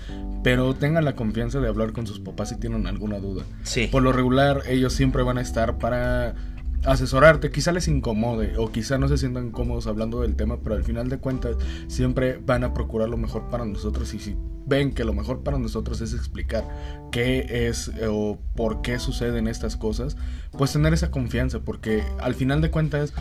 [0.43, 3.43] pero tengan la confianza de hablar con sus papás si tienen alguna duda.
[3.63, 3.87] Sí.
[3.91, 6.35] Por lo regular, ellos siempre van a estar para
[6.85, 10.83] asesorarte, quizá les incomode o quizá no se sientan cómodos hablando del tema, pero al
[10.83, 11.57] final de cuentas
[11.87, 14.35] siempre van a procurar lo mejor para nosotros y si
[14.65, 16.63] ven que lo mejor para nosotros es explicar
[17.11, 20.15] qué es eh, o por qué suceden estas cosas,
[20.57, 23.13] pues tener esa confianza, porque al final de cuentas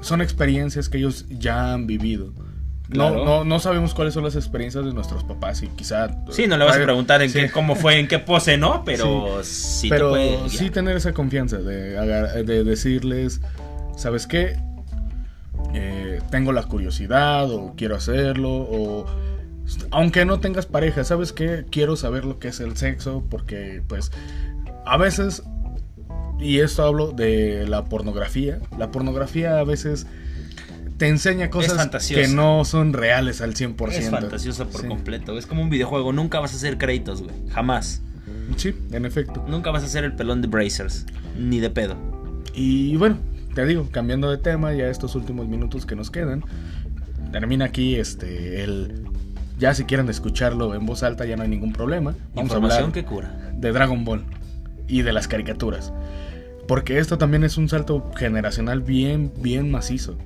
[0.00, 2.32] son experiencias que ellos ya han vivido.
[2.88, 3.24] No, Claro.
[3.24, 6.08] no, no sabemos cuáles son las experiencias de nuestros papás y quizá...
[6.30, 7.38] Sí, no le vas a preguntar en sí.
[7.38, 8.82] qué, cómo fue, en qué pose, ¿no?
[8.84, 13.42] Pero sí, te Pero puede sí tener esa confianza de, de decirles,
[13.96, 14.58] ¿sabes qué?
[15.74, 19.04] Eh, tengo la curiosidad o quiero hacerlo o
[19.90, 21.66] aunque no tengas pareja, ¿sabes qué?
[21.70, 24.10] Quiero saber lo que es el sexo porque pues
[24.86, 25.42] a veces
[26.38, 30.06] y esto hablo de la pornografía, la pornografía a veces
[30.96, 33.88] te enseña cosas que no son reales al 100%.
[33.98, 34.88] Es fantasiosa por Sí.
[34.88, 35.38] completo.
[35.38, 36.12] Es como un videojuego.
[36.12, 37.34] Nunca vas a hacer créditos, güey.
[37.50, 38.02] Jamás.
[38.56, 39.44] Sí, en efecto.
[39.48, 41.06] Nunca vas a ser el pelón de Brazers.
[41.38, 41.96] Ni de pedo.
[42.52, 43.18] Y bueno,
[43.54, 46.42] te digo, cambiando de tema, ya estos últimos minutos que nos quedan,
[47.30, 49.04] termina aquí este el
[49.58, 52.12] ya si quieren escucharlo en voz alta ya no hay ningún problema.
[52.34, 53.52] Vamos a Información hablar que cura.
[53.54, 54.24] de Dragon Ball
[54.88, 55.92] y de las caricaturas.
[56.68, 60.16] Porque esto también es un salto generacional bien bien macizo.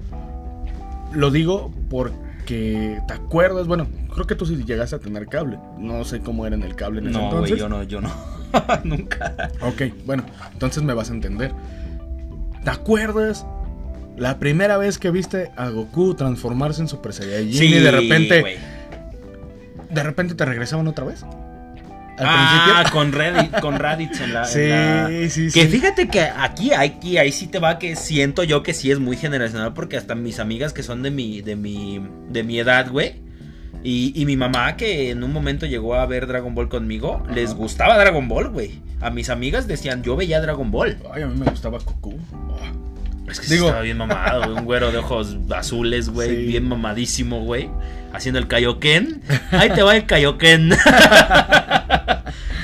[1.15, 5.59] Lo digo porque te acuerdas, bueno, creo que tú sí llegaste a tener cable.
[5.79, 7.51] No sé cómo era en el cable en ese No, entonces.
[7.51, 8.11] güey, yo no, yo no.
[8.85, 9.51] Nunca.
[9.61, 11.53] Ok, bueno, entonces me vas a entender.
[12.65, 13.47] ¿Te acuerdas
[14.17, 18.59] la primera vez que viste a Goku transformarse en Super Saiyajin y de repente,
[19.91, 21.25] de repente te regresaban otra vez?
[22.25, 24.43] Al Ah, con Reddit, con Raditz en la.
[24.43, 25.69] en Sí, la- sí, Que sí.
[25.69, 29.17] fíjate que aquí, aquí, ahí sí te va que siento yo que sí es muy
[29.17, 32.01] generacional porque hasta mis amigas que son de mi, de mi,
[32.31, 33.21] de mi edad, güey.
[33.85, 37.53] Y, y mi mamá que en un momento llegó a ver Dragon Ball conmigo, les
[37.55, 38.81] gustaba Dragon Ball, güey.
[39.01, 40.99] A mis amigas decían, yo veía Dragon Ball.
[41.13, 42.15] Ay, a mí me gustaba Goku.
[42.33, 42.59] Oh.
[43.29, 46.37] Es que Digo- sí estaba bien mamado, güey, un güero de ojos azules, güey, Sí.
[46.47, 47.69] bien mamadísimo, güey,
[48.13, 49.23] haciendo el Kaioken.
[49.51, 50.71] Ahí te va el Kaioken.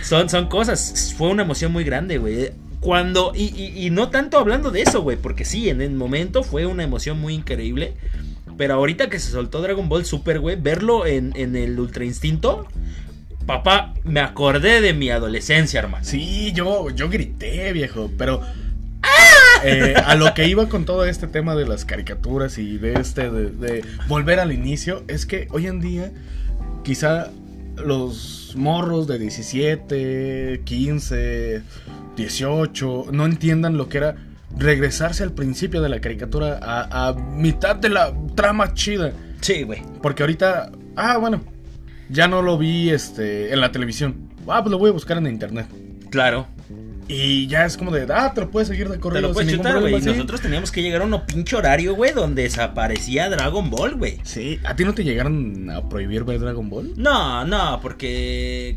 [0.09, 2.51] son, son cosas, fue una emoción muy grande, güey.
[2.81, 6.43] Cuando, y, y- y no tanto hablando de eso, güey, porque sí, en el momento
[6.43, 7.95] fue una emoción muy increíble.
[8.57, 12.67] Pero ahorita que se soltó Dragon Ball Super, güey, verlo en, en el Ultra Instinto,
[13.47, 16.05] papá, me acordé de mi adolescencia, hermano.
[16.05, 18.41] Sí, yo, yo grité, viejo, pero
[19.65, 23.31] eh, a lo que iba con todo este tema de las caricaturas y de este,
[23.31, 26.11] de, de volver al inicio, es que hoy en día
[26.85, 27.31] quizá
[27.77, 31.63] los morros de 17, 15,
[32.17, 34.17] 18 no entiendan lo que era
[34.57, 39.13] regresarse al principio de la caricatura a, a mitad de la trama chida.
[39.41, 39.83] Sí, güey.
[40.03, 41.43] Porque ahorita, ah, bueno,
[42.09, 44.31] ya no lo vi este, en la televisión.
[44.49, 45.67] Ah, pues lo voy a buscar en internet.
[46.11, 46.47] Claro.
[47.09, 49.51] Y ya es como de, ah, te lo puedes seguir de Te corrido lo puedes
[49.51, 50.01] chutar, güey.
[50.01, 50.09] sí.
[50.11, 54.19] Nosotros teníamos que llegar a un pinche horario, güey, donde desaparecía Dragon Ball, güey.
[54.25, 56.93] Sí, ¿a ti no te llegaron a prohibir ver Dragon Ball?
[56.97, 58.77] No, no, porque.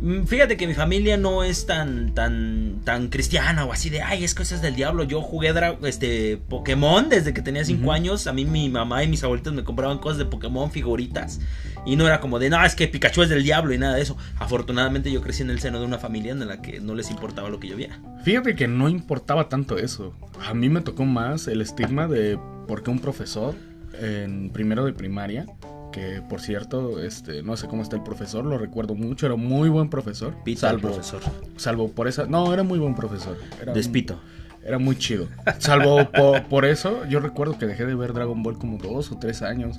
[0.00, 4.24] Mm, Fíjate que mi familia no es tan, tan, tan cristiana o así de, ay,
[4.24, 5.04] es cosas del diablo.
[5.04, 5.52] Yo jugué
[5.84, 7.92] este, Pokémon desde que tenía 5 Ujú.
[7.92, 8.26] años.
[8.26, 11.40] A mí mi mamá y mis abuelitos me compraban cosas de Pokémon, figuritas.
[11.86, 14.02] Y no era como de, no, es que Pikachu es del diablo y nada de
[14.02, 14.16] eso.
[14.38, 17.48] Afortunadamente yo crecí en el seno de una familia en la que no les importaba
[17.48, 17.98] lo que yo viera.
[18.24, 20.14] Fíjate que no importaba tanto eso.
[20.46, 22.38] A mí me tocó más el estigma de
[22.68, 23.54] porque un profesor
[24.00, 25.46] en primero de primaria,
[25.90, 29.68] que por cierto, este, no sé cómo está el profesor, lo recuerdo mucho, era muy
[29.68, 30.34] buen profesor.
[30.44, 31.20] Pita, el salvo, profesor.
[31.56, 33.36] salvo por esa, no, era muy buen profesor.
[33.60, 34.20] Era un- Despito.
[34.64, 35.26] Era muy chido.
[35.58, 39.18] Salvo po- por eso, yo recuerdo que dejé de ver Dragon Ball como dos o
[39.18, 39.78] tres años.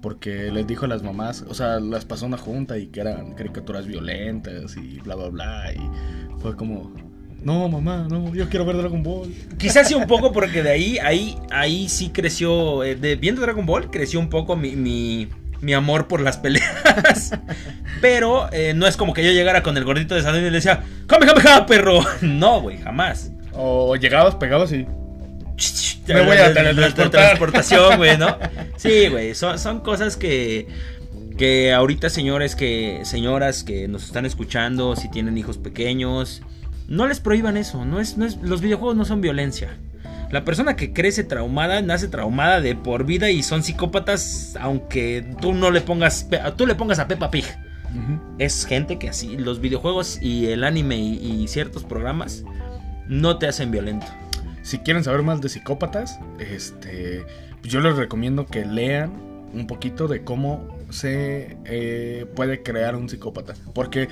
[0.00, 3.34] Porque les dijo a las mamás, o sea, las pasó una junta y que eran
[3.34, 5.72] caricaturas violentas y bla, bla, bla.
[5.74, 6.90] Y fue como,
[7.44, 9.32] no, mamá, no, yo quiero ver Dragon Ball.
[9.58, 13.64] Quizás sí un poco porque de ahí, ahí, ahí sí creció, eh, de, viendo Dragon
[13.64, 15.28] Ball, creció un poco mi, mi,
[15.62, 17.32] mi amor por las peleas.
[18.02, 20.56] Pero eh, no es como que yo llegara con el gordito de Sandino y le
[20.56, 22.00] decía, ¡Come, come, come, perro!
[22.20, 23.30] No, güey, jamás.
[23.52, 24.86] O llegabas, pegabas y...
[26.08, 27.10] Me voy a teletransportar.
[27.10, 28.36] transportación, güey, ¿no?
[28.76, 30.66] Sí, güey, son, son cosas que,
[31.38, 36.42] que ahorita señores que, señoras que nos están escuchando, si tienen hijos pequeños,
[36.88, 39.78] no les prohíban eso, no es, no es, los videojuegos no son violencia.
[40.32, 45.52] La persona que crece traumada nace traumada de por vida y son psicópatas aunque tú
[45.52, 46.26] no le pongas,
[46.56, 47.44] tú le pongas a Peppa Pig.
[48.38, 52.44] Es gente que así, los videojuegos y el anime y, y ciertos programas
[53.06, 54.06] no te hacen violento.
[54.62, 57.26] Si quieren saber más de psicópatas, este,
[57.62, 59.12] yo les recomiendo que lean
[59.52, 63.54] un poquito de cómo se eh, puede crear un psicópata.
[63.74, 64.08] Porque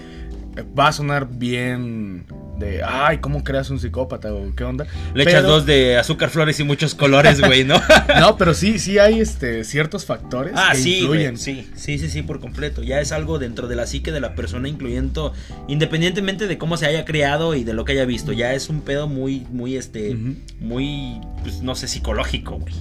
[0.79, 2.27] va a sonar bien
[2.61, 4.33] de, ay, ¿cómo creas un psicópata?
[4.33, 4.87] o qué onda.
[5.15, 7.81] Le echas dos de azúcar, flores y muchos colores, güey, ¿no?
[8.21, 11.39] No, pero sí, sí hay este, ciertos factores ah, que sí, influyen.
[11.39, 12.83] sí, sí, sí, sí, por completo.
[12.83, 15.33] Ya es algo dentro de la psique de la persona, incluyendo,
[15.67, 18.33] independientemente de cómo se haya creado y de lo que haya visto.
[18.33, 20.15] Ya es un pedo muy, muy, este,
[20.61, 22.75] muy, pues, no sé, psicológico, güey.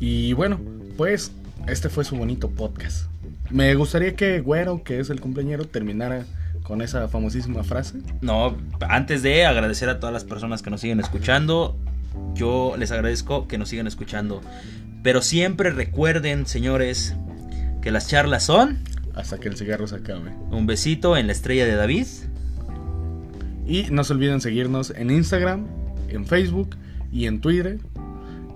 [0.00, 0.60] Y bueno,
[0.96, 1.32] pues
[1.66, 3.06] este fue su bonito podcast.
[3.50, 6.24] Me gustaría que Güero, que es el cumpleañero, terminara
[6.64, 7.98] con esa famosísima frase.
[8.20, 8.56] No,
[8.88, 11.78] antes de agradecer a todas las personas que nos siguen escuchando,
[12.34, 14.40] yo les agradezco que nos sigan escuchando.
[15.02, 17.14] Pero siempre recuerden, señores,
[17.82, 18.78] que las charlas son...
[19.14, 20.32] Hasta que el cigarro se acabe.
[20.50, 22.06] Un besito en la estrella de David.
[23.66, 25.66] Y no se olviden seguirnos en Instagram,
[26.08, 26.76] en Facebook
[27.12, 27.78] y en Twitter.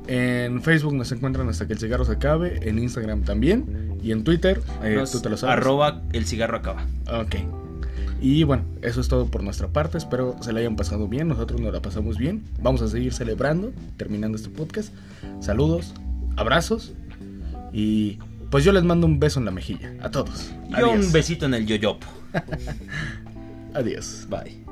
[0.09, 4.25] En Facebook nos encuentran hasta que el cigarro se acabe, en Instagram también y en
[4.25, 5.57] Twitter, eh, tú te lo sabes.
[5.57, 6.87] Arroba el cigarro acaba.
[7.13, 7.37] Ok.
[8.21, 9.99] Y bueno, eso es todo por nuestra parte.
[9.99, 11.29] Espero se la hayan pasado bien.
[11.29, 12.45] Nosotros nos la pasamos bien.
[12.61, 14.93] Vamos a seguir celebrando, terminando este podcast.
[15.41, 15.95] Saludos,
[16.37, 16.95] abrazos.
[17.73, 18.19] Y
[18.51, 19.95] pues yo les mando un beso en la mejilla.
[20.03, 20.53] A todos.
[20.69, 22.07] Y un besito en el yoyopo.
[23.75, 24.27] Adiós.
[24.29, 24.65] Bye.